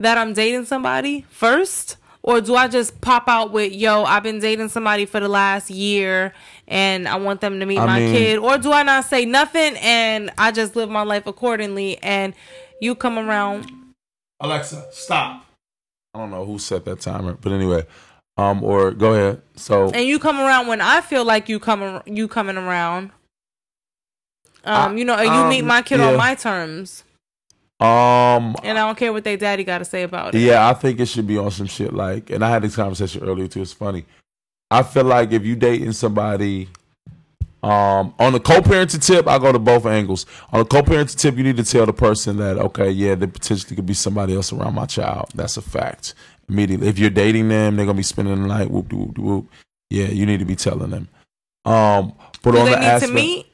[0.00, 1.96] that I'm dating somebody first?
[2.22, 5.70] Or do I just pop out with, yo, I've been dating somebody for the last
[5.70, 6.32] year
[6.66, 8.38] and I want them to meet I my mean- kid?
[8.38, 12.34] Or do I not say nothing and I just live my life accordingly and
[12.80, 13.70] you come around?
[14.40, 15.46] Alexa, stop.
[16.14, 17.86] I don't know who set that timer, but anyway,
[18.36, 19.42] um, or go ahead.
[19.54, 23.12] So and you come around when I feel like you come you coming around.
[24.66, 26.08] Um, I- you know, and you um, meet my kid yeah.
[26.08, 27.04] on my terms,
[27.78, 30.40] um, and I don't care what they daddy got to say about it.
[30.40, 33.22] Yeah, I think it should be on some shit like, and I had this conversation
[33.22, 33.62] earlier too.
[33.62, 34.04] It's funny.
[34.70, 36.68] I feel like if you dating somebody,
[37.62, 40.24] um, on the co-parenting tip, I go to both angles.
[40.52, 43.76] On the co-parenting tip, you need to tell the person that okay, yeah, there potentially
[43.76, 45.30] could be somebody else around my child.
[45.34, 46.14] That's a fact.
[46.48, 48.70] Immediately, if you're dating them, they're gonna be spending the night.
[48.70, 49.48] Whoop whoop whoop.
[49.90, 51.08] Yeah, you need to be telling them.
[51.64, 53.45] Um, but on the aspect?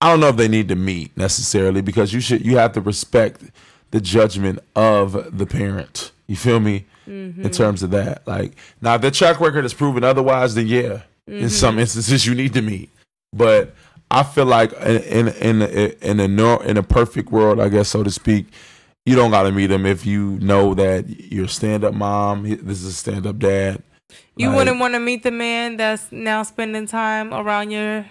[0.00, 2.80] I don't know if they need to meet necessarily because you should you have to
[2.80, 3.42] respect
[3.90, 6.12] the judgment of the parent.
[6.26, 6.86] You feel me?
[7.08, 7.42] Mm-hmm.
[7.42, 11.02] In terms of that, like now, if the track record has proven otherwise, then yeah,
[11.28, 11.80] in some mm-hmm.
[11.80, 12.90] instances you need to meet.
[13.32, 13.74] But
[14.10, 17.68] I feel like in in in a, in a nor- in a perfect world, I
[17.68, 18.46] guess so to speak,
[19.04, 22.42] you don't got to meet them if you know that you're stand up mom.
[22.42, 23.82] This is a stand up dad.
[24.36, 28.06] You Like, wouldn't want to meet the man that's now spending time around your.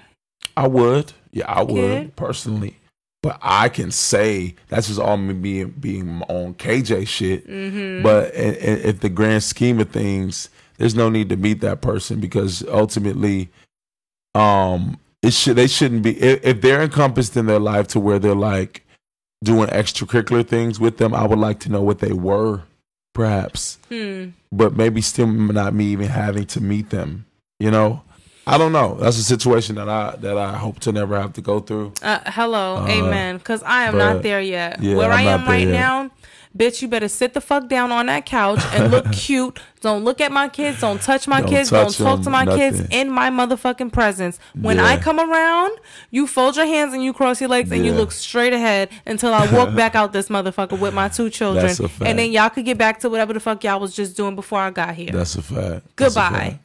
[0.58, 1.14] I would.
[1.32, 2.16] Yeah, I would Kid?
[2.16, 2.78] personally.
[3.22, 7.48] But I can say that's just all me being being on KJ shit.
[7.48, 8.04] Mm-hmm.
[8.04, 12.64] But if the grand scheme of things, there's no need to meet that person because
[12.68, 13.50] ultimately,
[14.36, 18.20] um, it should they shouldn't be if, if they're encompassed in their life to where
[18.20, 18.86] they're like
[19.44, 21.14] doing extracurricular things with them.
[21.16, 22.62] I would like to know what they were,
[23.14, 24.30] perhaps Hmm.
[24.52, 27.26] but maybe still not me even having to meet them.
[27.60, 28.02] You know,
[28.48, 28.96] I don't know.
[28.96, 31.94] That's a situation that I that I hope to never have to go through.
[32.04, 33.38] Uh, hello, Uh, amen.
[33.38, 34.82] Because I am but, not there yet.
[34.82, 35.72] yeah, Where I'm I am right yet.
[35.72, 36.12] now,
[36.56, 39.60] bitch, you better sit the fuck down on that couch and look cute.
[39.82, 40.80] Don't look at my kids.
[40.82, 41.70] Don't touch my Don't kids.
[41.72, 44.38] touch don't talk to my kids in my motherfucking presence.
[44.54, 45.72] When I come around,
[46.12, 49.34] you fold your hands and you cross your legs and you look straight ahead until
[49.34, 51.66] I walk back out this motherfucker with my two children.
[51.66, 52.08] That's a fact.
[52.10, 54.60] And then y'all could get back to whatever the fuck y'all was just doing before
[54.60, 55.10] I got here.
[55.12, 55.96] That's a fact.
[55.96, 56.60] Goodbye.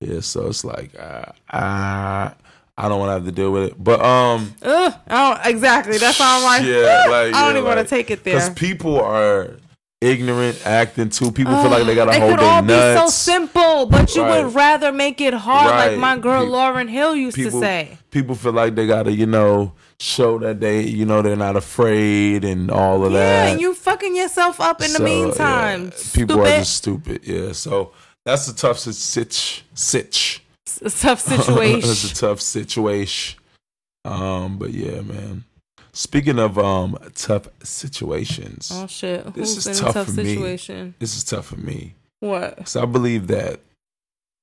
[0.00, 2.32] Yeah, so it's like uh, I
[2.76, 5.98] I don't want to have to deal with it, but um, Ugh, I don't, exactly.
[5.98, 6.62] That's all I'm like.
[6.66, 8.34] yeah, like I don't even want to take it there.
[8.34, 9.56] because people are
[10.00, 11.30] ignorant acting too.
[11.32, 14.22] People feel like they gotta hold it hold could all be so simple, but you
[14.22, 14.44] Right.
[14.44, 17.98] would rather make it hard, like my girl Pe- Lauryn Hill used people, to say.
[18.10, 22.44] people feel like they gotta, you know, show that they, you know, they're not afraid
[22.44, 23.44] and all of Yeah, that.
[23.46, 25.84] Yeah, and you fucking yourself up in the meantime.
[25.84, 27.20] yeah, people are just stupid.
[27.24, 27.92] Yeah, so
[28.24, 30.42] that's a tough sit- sitch sitch.
[30.66, 31.80] It's a tough situation.
[31.88, 33.38] that's a tough situation.
[34.04, 35.44] Um, but yeah, man.
[35.92, 39.24] Speaking of um tough situations, oh shit!
[39.34, 40.34] This Who's is tough tough for me.
[40.98, 41.94] this is tough for me.
[42.20, 42.66] What?
[42.68, 43.60] So I believe that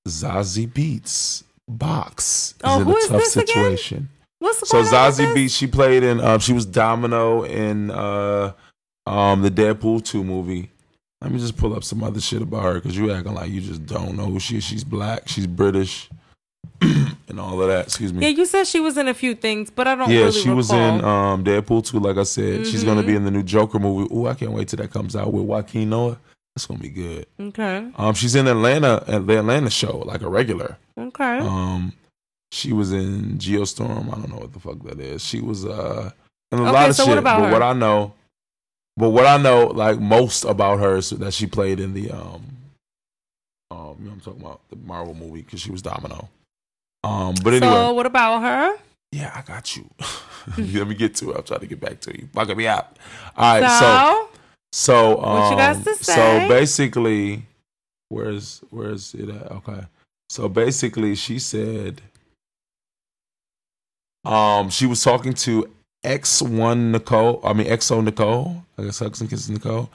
[0.07, 3.47] Zazie Beetz box is Oh, in a tough this again?
[3.47, 4.09] situation.
[4.39, 5.33] What's So Zazie?
[5.35, 8.53] Beetz, she played in um she was Domino in uh
[9.05, 10.70] um the Deadpool 2 movie.
[11.21, 13.61] Let me just pull up some other shit about her because you acting like you
[13.61, 14.63] just don't know who she is.
[14.63, 16.09] She's black, she's British,
[16.81, 17.85] and all of that.
[17.85, 18.23] Excuse me.
[18.23, 20.49] Yeah, you said she was in a few things, but I don't Yeah, really she
[20.49, 22.65] was in um, Deadpool 2, like I said.
[22.65, 23.07] She's going to Mhm.
[23.07, 24.11] be in the new Joker movie.
[24.15, 26.17] Ooh, I can't wait till that comes out with Joaquin Noah.
[26.55, 27.27] That's going to be good.
[27.39, 30.77] okay, Um, she's in Atlanta, at the Atlanta show, like a regular.
[30.99, 31.37] okay.
[31.37, 31.93] Um,
[32.51, 34.07] she was in Geostorm.
[34.07, 35.23] I don't know what the fuck that is.
[35.23, 36.09] She was uh,
[36.51, 37.09] in a Okay, lot of so shit.
[37.11, 37.51] what about but her?
[37.53, 38.13] what I know,
[38.97, 42.43] but what I know, like most about her, is that she played in the um,
[43.71, 46.29] um, you know what I'm talking about the Marvel movie because she was Domino.
[47.03, 48.77] Um, but anyway, So what about her?
[49.11, 49.89] yeah, I got you.
[50.57, 51.37] Let me get to it.
[51.37, 52.27] I'm trying to get back to you.
[52.33, 52.97] Fucking me up.
[53.35, 54.29] All right, so
[54.73, 56.13] So, so um, What you got to say?
[56.41, 57.43] so basically,
[58.09, 59.51] where's where's it at?
[59.51, 59.81] Okay,
[60.29, 62.01] so basically, she said,
[64.25, 65.69] um, she was talking to
[66.03, 67.41] X one Nicole.
[67.43, 68.63] I mean XO Nicole.
[68.77, 69.89] I guess X and Kiss Nicole.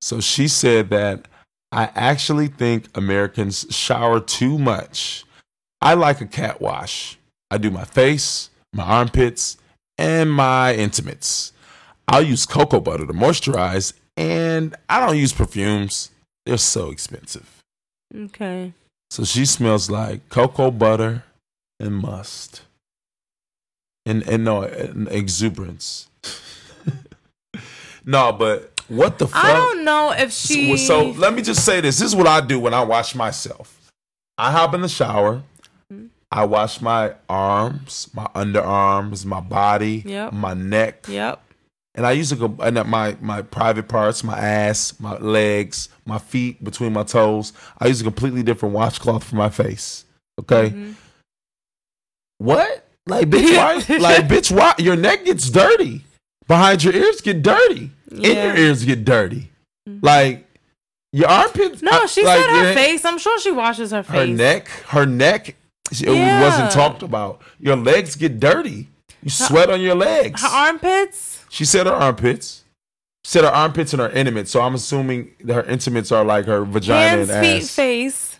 [0.00, 1.28] So she said that
[1.72, 5.24] I actually think Americans shower too much.
[5.80, 7.18] I like a cat wash.
[7.50, 9.56] I do my face, my armpits,
[9.98, 11.52] and my intimates.
[12.08, 16.10] I'll use cocoa butter to moisturize, and I don't use perfumes.
[16.44, 17.62] They're so expensive.
[18.14, 18.72] Okay.
[19.10, 21.24] So she smells like cocoa butter
[21.78, 22.62] and must.
[24.10, 26.08] And and no and exuberance.
[28.04, 29.44] no, but what the fuck?
[29.44, 30.76] I don't know if she.
[30.76, 31.98] So, so let me just say this.
[31.98, 33.92] This is what I do when I wash myself.
[34.36, 35.42] I hop in the shower.
[35.92, 36.06] Mm-hmm.
[36.32, 40.32] I wash my arms, my underarms, my body, Yep.
[40.32, 41.40] my neck, Yep.
[41.94, 46.18] and I used to go and my my private parts, my ass, my legs, my
[46.18, 47.52] feet, between my toes.
[47.78, 50.04] I use a completely different washcloth for my face.
[50.40, 50.70] Okay.
[50.70, 50.92] Mm-hmm.
[52.38, 52.86] What?
[53.06, 53.74] Like bitch, why?
[53.98, 54.74] like bitch, why?
[54.78, 56.04] Your neck gets dirty.
[56.46, 57.90] Behind your ears get dirty.
[58.10, 58.28] In Yeah.
[58.30, 58.56] Mm-hmm.
[58.56, 59.50] your ears get dirty.
[59.86, 60.46] Like
[61.12, 61.82] your armpits.
[61.82, 63.04] No, uh, she like, said her your- face.
[63.04, 64.14] I'm sure she washes her face.
[64.16, 64.68] Her neck.
[64.88, 65.56] Her neck.
[65.90, 66.40] It Yeah.
[66.42, 67.40] wasn't talked about.
[67.58, 68.88] Your legs get dirty.
[69.22, 70.40] You sweat on your legs.
[70.40, 71.44] Her armpits.
[71.50, 72.64] She said her armpits.
[73.24, 74.50] She said her armpits and her intimates.
[74.50, 77.70] So I'm assuming that her intimates are like her vagina Hands, and feet, ass.
[77.74, 78.36] face.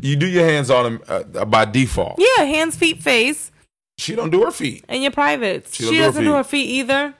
[0.00, 2.18] You do your hands on them uh, by default.
[2.18, 3.51] Yeah, hands, feet, face,
[4.02, 4.84] She don't do her feet.
[4.88, 5.74] and your privates.
[5.74, 7.14] She She, her doesn't do her feet either.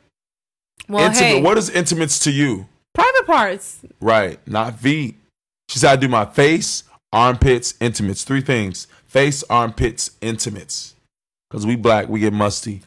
[0.88, 1.26] Well, Intimate.
[1.26, 2.66] hey, What is intimates to you?
[2.94, 3.78] private parts.
[4.00, 5.16] Right, not feet.
[5.68, 8.24] She said I do my face, armpits, intimates.
[8.24, 10.94] Three things: face, armpits, intimates.
[11.48, 12.82] Because we black, we get musty.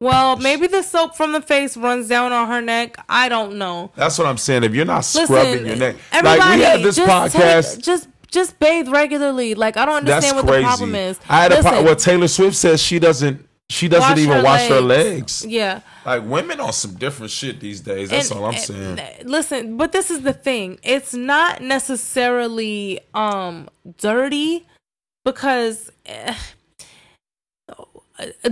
[0.00, 2.96] Well, maybe the soap from the face runs down on her neck.
[3.08, 3.90] I don't know.
[3.96, 4.62] That's what I'm saying.
[4.62, 7.74] If you're not Listen, scrubbing your neck, like we had this podcast.
[7.74, 9.54] take- just just bathe regularly.
[9.54, 10.62] Like I don't that's understand what crazy.
[10.62, 11.20] the problem is.
[11.28, 13.46] I had a Listen, po- what Taylor Swift says she doesn't.
[13.70, 15.44] She doesn't wash even her wash her legs.
[15.46, 15.80] Yeah.
[16.06, 18.08] Like women on some different shit these days.
[18.08, 18.98] That's And- all I'm and- saying.
[19.24, 20.78] Listen, but this is the thing.
[20.82, 23.68] It's not necessarily um
[23.98, 24.66] dirty
[25.24, 26.34] because eh,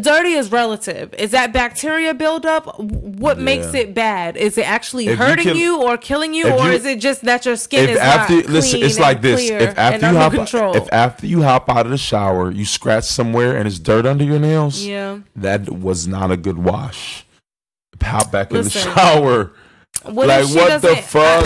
[0.01, 1.13] dirty is relative.
[1.15, 2.79] Is that bacteria buildup?
[2.79, 4.37] What makes it bad?
[4.37, 7.01] Is it actually If you hurting can- you or killing you, or you- is it
[7.01, 9.51] just that your skin is after not listen, clean it's like this.
[9.51, 10.77] If after you hop, control?
[10.77, 14.25] if after you hop out of the shower, you scratch somewhere and it's dirt under
[14.25, 15.19] your nails, yeah.
[15.35, 17.25] that was not a good wash.
[18.03, 19.53] Hop back in the shower.
[20.05, 21.45] What like what the fuck?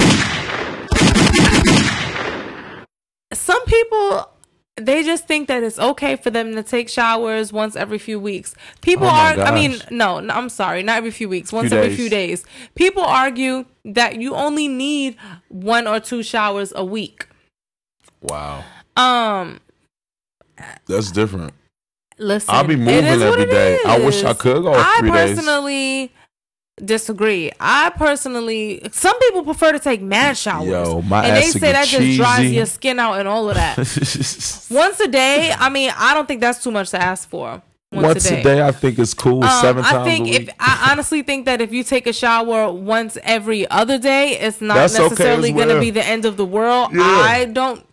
[3.32, 4.28] some people
[4.76, 8.54] they just think that it's okay for them to take showers once every few weeks.
[8.80, 11.76] People Oh are I mean, no, no, I'm sorry, not every few weeks, once Few
[11.78, 11.98] every days.
[11.98, 12.44] few days.
[12.74, 15.16] People argue that you only need
[15.48, 17.26] one or two showers a week.
[18.22, 18.64] wow,
[18.96, 19.60] Um
[20.86, 21.52] that's different.
[22.18, 23.78] listen, I'll be moving is it day.
[23.86, 25.34] I wish I could go I three days.
[25.36, 26.12] personally
[26.84, 27.50] disagree.
[27.60, 30.68] I personally some people prefer to take mad showers.
[30.68, 33.76] Yo, and they say that just dries your skin out and all of that.
[34.70, 37.62] Once a day, I mean, I don't think that's too much to ask for.
[37.92, 39.42] Once, Once a day, I think it's cool.
[39.42, 40.48] Um, Seven I times think a week.
[40.48, 44.60] if I honestly think that if you take a shower once every other day, it's
[44.60, 46.90] not That's okay necessarily going to be the end of the world.
[46.92, 47.02] Yeah.
[47.02, 47.84] I don't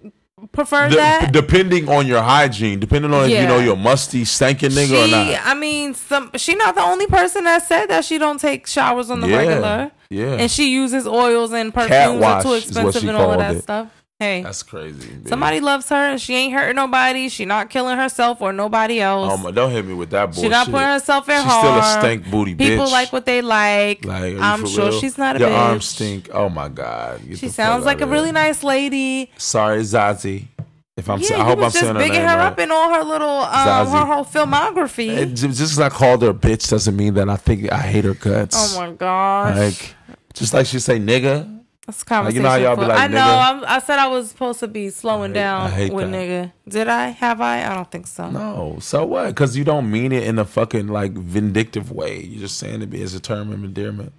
[0.52, 1.32] prefer De- that.
[1.32, 5.04] depending on your hygiene, depending on if you know you're a musty, stinking nigga she,
[5.04, 5.42] or not.
[5.46, 9.10] I mean, some she not the only person that said that she don't take showers
[9.10, 9.92] on the Yeah, regular.
[10.10, 10.36] yeah.
[10.38, 13.64] and she uses oils and perfumes are too expensive and all of that it.
[13.64, 13.90] stuff.
[14.20, 15.08] Hey, That's crazy.
[15.10, 15.30] baby.
[15.30, 17.30] somebody loves her she ain't hurting nobody.
[17.30, 19.32] She not killing herself or nobody else.
[19.32, 20.44] Oh my, don't hit me with that bullshit.
[20.46, 22.02] She not putting herself in She's still a harm.
[22.02, 22.92] stank booty People bitch.
[22.92, 24.04] like what they like.
[24.04, 25.00] Like, I'm sure real?
[25.00, 25.58] she's not a Your bitch.
[25.60, 26.30] arms stink.
[26.34, 27.22] Oh my god.
[27.28, 29.32] Get She sounds like a really nice lady.
[29.38, 30.48] Sorry, Zazie.
[30.96, 32.40] If I'm, yeah, saying, I hope I'm just saying her bigging her right.
[32.48, 33.92] up in all her little, um, Zazie.
[34.00, 35.10] her whole filmography.
[35.16, 38.04] It- just because I called her a bitch doesn't mean that I think I hate
[38.06, 38.56] her guts.
[38.76, 39.96] oh my gosh, Like,
[40.34, 41.54] just like she say nigga.
[41.88, 42.36] That's Like, conversation.
[42.38, 43.20] you know how y'all be like, I know.
[43.26, 46.16] I'm, I said I was supposed to be slowing hate- down with that.
[46.16, 46.52] nigga.
[46.68, 47.08] Did I?
[47.08, 47.66] Have I?
[47.66, 48.30] I don't think so.
[48.30, 49.28] No, so what?
[49.30, 52.22] Because you don't mean it in a fucking like vindictive way.
[52.22, 54.14] You're just saying it as a term of endearment.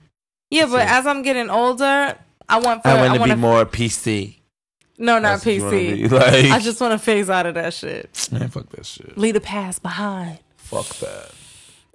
[0.50, 0.90] Yeah, but it.
[0.90, 2.16] as I'm getting older,
[2.48, 2.82] I want.
[2.82, 4.36] For, I want to want be more PC.
[5.00, 6.10] No, not That's what you wanna PC.
[6.50, 8.28] like- I just want to phase out of that shit.
[8.32, 9.16] Man, fuck that shit.
[9.16, 10.38] Leave the past behind.
[10.56, 11.30] Fuck that.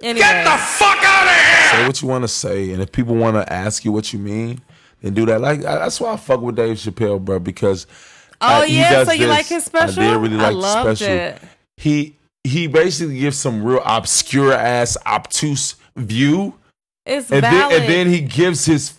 [0.02, 1.70] Anyway, Get the fuck out of here!
[1.82, 4.20] Say what you want to say, and if people want to ask you what you
[4.20, 4.62] mean,
[5.04, 5.40] then do that.
[5.42, 7.86] Like I- that's why I fuck with Dave Chappelle, bro, because
[8.42, 9.04] Oh, he yeah?
[9.06, 9.30] So you this.
[9.30, 10.04] like his special?
[10.04, 11.14] I did really I like the special.
[11.16, 11.42] it.
[11.78, 16.56] He he basically gives some real obscure ass obtuse view,
[17.06, 17.82] it's and then valid.
[17.84, 18.94] and then he gives his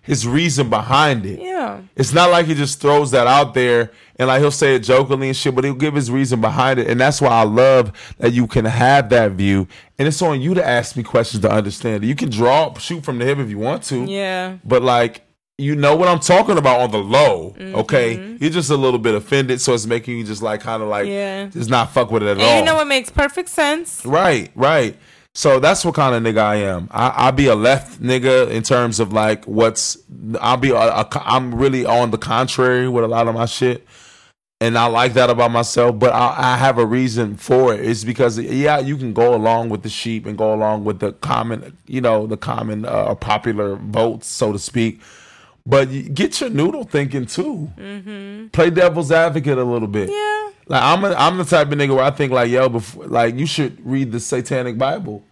[0.00, 1.40] his reason behind it.
[1.40, 1.80] yeah.
[1.96, 3.90] It's not like he just throws that out there
[4.20, 6.88] and like he'll say it jokingly and shit, but he'll give his reason behind it.
[6.88, 9.66] And that's why I love that you can have that view.
[9.98, 12.06] And it's on you to ask me questions to understand it.
[12.06, 14.04] You can draw, shoot from the hip if you want to.
[14.04, 14.58] Yeah.
[14.64, 15.25] But like,
[15.58, 17.54] you know what I'm talking about on the low.
[17.58, 17.74] Mm-hmm.
[17.76, 20.88] Okay, you're just a little bit offended, so it's making you just like kind of
[20.88, 21.46] like Yeah.
[21.46, 22.58] just not fuck with it at all.
[22.58, 24.04] You know what makes perfect sense?
[24.04, 24.96] Right, right.
[25.34, 26.88] So that's what kind of nigga I am.
[26.90, 29.98] I, I'll be a left nigga in terms of like what's.
[30.40, 30.70] I'll be.
[30.70, 33.86] A, a, I'm really on the contrary with a lot of my shit,
[34.62, 35.98] and I like that about myself.
[35.98, 37.84] But I, I have a reason for it.
[37.84, 41.12] It's because yeah, you can go along with the sheep and go along with the
[41.12, 45.00] common, you know, the common uh, popular votes, so to speak.
[45.68, 47.70] But you get your noodle thinking too.
[48.52, 50.08] Play devil's advocate a little bit.
[50.10, 50.50] Yeah.
[50.68, 53.36] Like I'm a, I'm the type of nigga where I think like yo before like
[53.36, 55.24] you should read the Satanic Bible.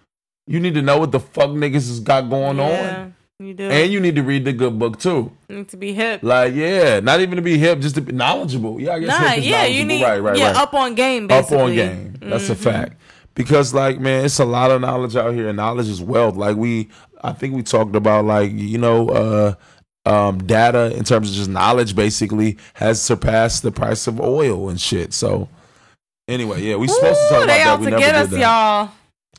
[0.47, 3.69] You need to know what the fuck niggas has got going Yeah, on, you do.
[3.71, 5.33] and you need to read the good book too.
[5.49, 6.23] Need to be hip.
[6.23, 8.81] Like yeah, not even to be hip, just to be knowledgeable.
[8.81, 10.57] Yeah, I guess Nah, hip is yeah, you need right, right, yeah, right.
[10.57, 12.17] up on game Up on game.
[12.21, 12.95] That's a fact.
[13.35, 16.37] Because like man, it's a lot of knowledge out here, and knowledge is wealth.
[16.37, 16.91] Like we,
[17.23, 19.09] I think we talked about like you know.
[19.09, 19.55] uh
[20.07, 24.81] um, data in terms of just knowledge basically has surpassed the price of oil and
[24.81, 25.13] shit.
[25.13, 25.49] So
[26.29, 27.79] anyway, yeah, we supposed to talk about they that.
[27.79, 28.41] We to never get did us, that.
[28.41, 28.91] y'all.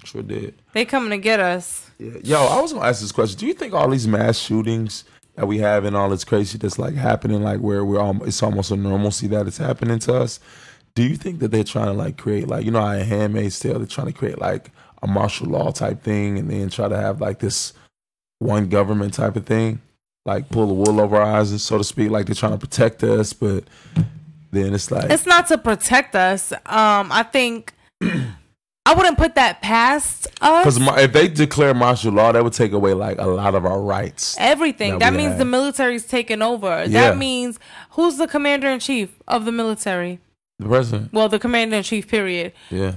[0.04, 0.56] Sure did.
[0.74, 1.90] They coming to get us.
[1.98, 2.12] Yeah.
[2.24, 3.40] Yo, I was gonna ask this question.
[3.40, 5.06] Do you think all these mass shootings
[5.36, 8.42] that we have and all this crazy that's like happening, like where we're all, it's
[8.44, 10.40] almost a normalcy that it's happening to us?
[10.96, 13.60] Do you think that they're trying to like create like you know how in Handmaid's
[13.60, 16.98] Tale they're trying to create like a martial law type thing and then try to
[16.98, 17.74] have like this
[18.40, 19.82] one government type of thing,
[20.26, 23.04] like pull the wool over our eyes, so to speak, like they're trying to protect
[23.04, 23.64] us, but
[24.52, 26.52] then it's like It's not to protect us.
[26.52, 27.74] Um, I think
[28.88, 30.78] I wouldn't put that past us.
[30.78, 33.80] because if they declare martial law, that would take away like a lot of our
[33.82, 34.36] rights.
[34.40, 34.94] Everything.
[34.94, 35.38] that That means have.
[35.40, 36.86] the military's taking over.
[36.88, 37.10] Yeah.
[37.10, 37.60] That means
[37.92, 40.20] who's the commander in chief of the military?
[40.60, 42.08] The president, Well, the commander in chief.
[42.08, 42.54] Period.
[42.70, 42.94] yeah.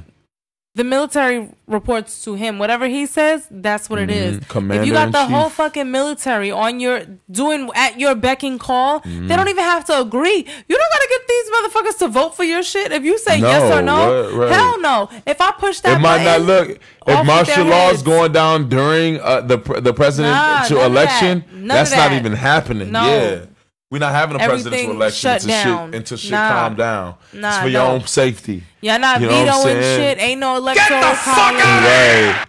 [0.79, 2.53] The military reports to him.
[2.63, 4.39] Whatever he says, that's what it is.
[4.47, 6.97] Commander if you got the whole fucking military on your
[7.31, 9.27] doing at your beck and call, Mm-hmm.
[9.27, 10.39] they don't even have to agree.
[10.71, 12.93] You don't gotta get these motherfuckers to vote for your shit.
[12.93, 13.99] If you say No, yes or no,
[14.31, 14.53] right, right.
[14.53, 14.97] hell no.
[15.27, 18.69] If I push that, it might not button, look if martial law is going down
[18.69, 19.57] during uh, the
[19.89, 21.45] the presidential of election.
[21.67, 21.75] that.
[21.75, 22.93] That's not even happening.
[22.93, 23.05] No.
[23.05, 23.47] Yeah,
[23.91, 25.89] we're not having a presidential election until down.
[25.89, 26.49] shit until shit Nah.
[26.49, 27.15] calm down.
[27.33, 27.91] Nah, it's for your no.
[27.93, 28.63] own safety.
[28.83, 30.19] Y'all not You know vetoing shit.
[30.21, 31.63] Ain't no electoral the fuck college.
[31.65, 32.47] Right.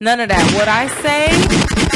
[0.00, 0.54] None of that.
[0.54, 1.28] What I say,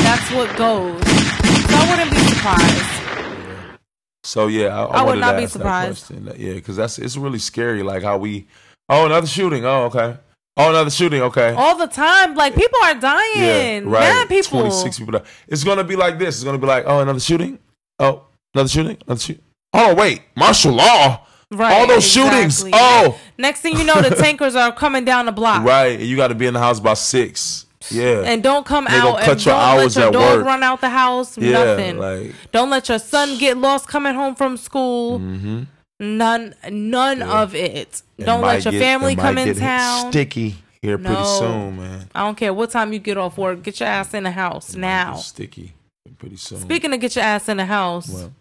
[0.03, 1.03] that's what goes.
[1.03, 3.79] So I wouldn't be surprised.
[4.25, 6.11] So yeah, I, I, I would not be surprised.
[6.37, 7.83] Yeah, because that's it's really scary.
[7.83, 8.47] Like how we.
[8.91, 9.65] Oh, another shooting.
[9.65, 10.19] Oh, okay.
[10.57, 11.23] Oh, another shooting.
[11.23, 11.53] Okay.
[11.57, 13.85] All the time, like people are dying.
[13.85, 14.01] Yeah, right.
[14.01, 14.61] Mad people.
[14.61, 15.25] 26 people die.
[15.49, 16.37] It's going to be like this.
[16.37, 17.59] It's going to be like, oh, another shooting.
[17.99, 18.25] Oh,
[18.55, 18.97] another shooting.
[19.07, 19.43] Another shooting.
[19.73, 20.23] Oh, wait.
[20.37, 21.27] Martial law.
[21.51, 21.73] Right.
[21.73, 22.65] All those shootings.
[22.73, 23.19] Oh.
[23.39, 25.65] Next thing you know, the tankers are coming down the block.
[25.65, 25.99] Right.
[26.01, 27.67] And you got to be in the house by six.
[27.91, 28.23] Yeah.
[28.25, 30.47] And don't come They out cut and your don't hours let your at dog work.
[30.47, 31.37] run out the house.
[31.37, 31.51] yeah.
[31.53, 31.99] nothing.
[31.99, 35.19] Like, don't let your son get lost coming home from school.
[35.21, 35.63] mm-hmm.
[36.01, 37.43] None, none Yeah.
[37.43, 38.03] of it.
[38.19, 40.11] Don't let your family come in town.
[40.11, 42.09] Sticky here pretty soon, man.
[42.15, 43.63] I don't care what time you get off work.
[43.63, 45.15] Get your ass in the house It now.
[45.17, 45.75] sticky
[46.19, 46.61] pretty soon.
[46.61, 48.33] Speaking of get your ass in the house, Well,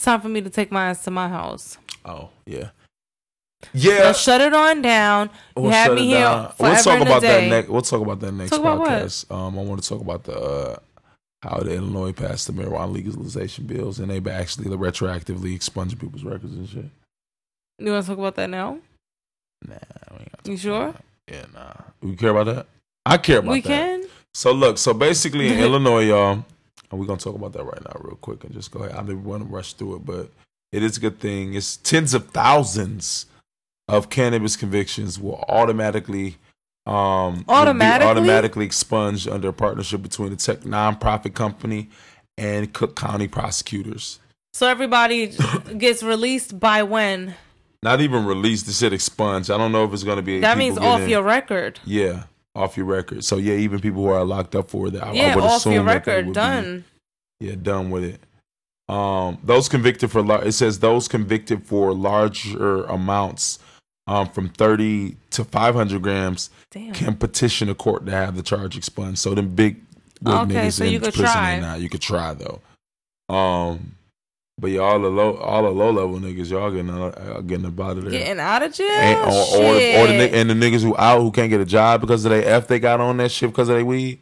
[0.00, 1.76] it's time for me to take my ass to my house.
[2.06, 2.70] oh yeah,
[3.74, 4.12] yeah.
[4.12, 5.28] Shut it on down.
[5.54, 6.48] We'll had shut me here.
[6.58, 7.68] We'll talk about that next.
[7.68, 9.30] We'll talk about that next Talk podcast.
[9.30, 10.76] Um, I want to talk about the uh,
[11.42, 16.54] how the Illinois passed the marijuana legalization bills, and they actually retroactively expunging people's records
[16.54, 16.86] and shit.
[17.78, 18.78] You want to talk about that now?
[19.68, 19.74] Nah,
[20.12, 20.94] we ain't gotta You sure?
[21.30, 21.74] Yeah, nah.
[22.00, 22.66] We care about that.
[23.04, 23.52] I care about that.
[23.52, 23.68] We that.
[23.68, 24.04] can.
[24.32, 26.46] So look, so basically in Illinois, y'all,
[26.90, 28.96] and we're gonna talk about that right now, real quick, and just go ahead.
[28.96, 30.30] I didn't want to rush through it, but
[30.72, 31.54] it is a good thing.
[31.54, 33.26] It's tens of thousands
[33.88, 36.36] of cannabis convictions will automatically
[36.86, 38.10] um Automatically?
[38.10, 41.90] automatically expunged under a partnership between the tech nonprofit company
[42.38, 44.18] and Cook County prosecutors.
[44.54, 45.36] So everybody
[45.78, 47.34] gets released by when?
[47.82, 49.50] Not even released, they said expunged.
[49.50, 51.80] I don't know if it's gonna be That means off your record.
[51.84, 52.24] yeah,
[52.54, 53.24] off your record.
[53.24, 55.58] So yeah, even people who are locked up for that, I, I Yeah, would off
[55.58, 56.26] assume your record.
[56.26, 56.84] would be- Done.
[57.40, 58.20] Yeah, done with it.
[58.92, 63.60] Um, those convicted for it says those convicted for larger amounts,
[64.08, 66.92] um, from thirty to five hundred grams, Damn.
[66.92, 69.18] can petition a court to have the charge expunged.
[69.20, 69.76] So them big,
[70.22, 71.60] big Okay, niggas so in you could prison try.
[71.60, 72.60] now you could try though.
[73.34, 73.92] Um,
[74.60, 77.80] but yeah, all the low, all the low level niggas, y'all getting uh, getting up
[77.80, 78.10] out of there.
[78.12, 78.86] Getting out of jail.
[78.90, 82.00] Ain't- or, or, or the and the niggas who out who can't get a job
[82.00, 84.20] because of they f they got on that shit because of they weed.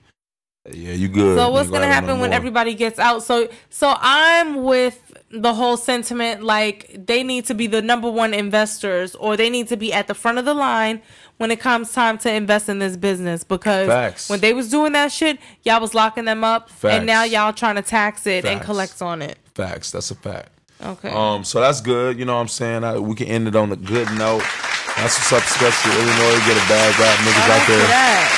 [0.70, 1.38] Yeah, you good.
[1.38, 3.22] So what's gonna happen no when everybody gets out?
[3.22, 8.32] So so I'm with the whole sentiment like they need to be the number one
[8.34, 11.00] investors or they need to be at the front of the line
[11.38, 14.28] when it comes time to invest in this business because Facts.
[14.28, 16.94] when they was doing that shit, y'all was locking them up, Facts.
[16.96, 18.66] and now y'all trying to tax it and Facts.
[18.66, 19.38] collect on it.
[19.58, 19.90] Facts.
[19.90, 20.52] That's a fact.
[20.80, 21.10] Okay.
[21.10, 22.16] Um, so that's good.
[22.16, 22.84] You know what I'm saying?
[22.84, 24.44] I, we can end it on a good note.
[24.94, 26.38] That's what's up, especially Illinois.
[26.46, 27.18] Get a bad rap.
[27.26, 27.86] Niggas out there.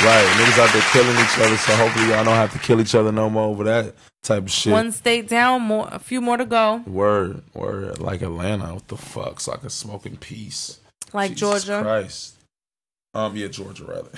[0.01, 0.27] Right.
[0.41, 1.59] Niggas out there killing each other.
[1.59, 4.51] So hopefully y'all don't have to kill each other no more over that type of
[4.51, 4.73] shit.
[4.73, 6.83] One state down, more a few more to go.
[6.87, 7.43] Word.
[7.53, 7.99] Word.
[7.99, 8.73] Like Atlanta.
[8.73, 9.41] What the fuck?
[9.41, 10.81] So I can smoke in peace.
[11.13, 11.83] Like Jesus Georgia.
[11.83, 12.35] Christ.
[13.13, 14.11] Um, yeah, Georgia rather.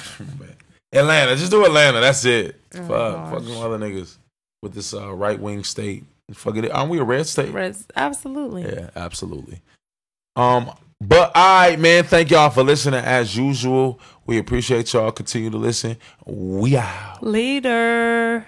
[0.92, 1.34] Atlanta.
[1.34, 1.98] Just do Atlanta.
[1.98, 2.60] That's it.
[2.76, 2.88] Oh, fuck.
[2.88, 3.32] gosh.
[3.34, 4.18] Fuck them other niggas
[4.62, 6.04] with this uh, right wing state.
[6.32, 6.70] Fuck it.
[6.70, 7.52] Aren't we a red state?
[7.52, 8.62] Res- absolutely.
[8.62, 9.60] Yeah, absolutely.
[10.36, 10.70] Um,
[11.00, 12.04] but all right, man.
[12.04, 14.00] Thank y'all for listening as usual.
[14.24, 15.10] We appreciate y'all.
[15.10, 15.96] Continue to listen.
[16.24, 17.22] We out.
[17.22, 18.46] Later.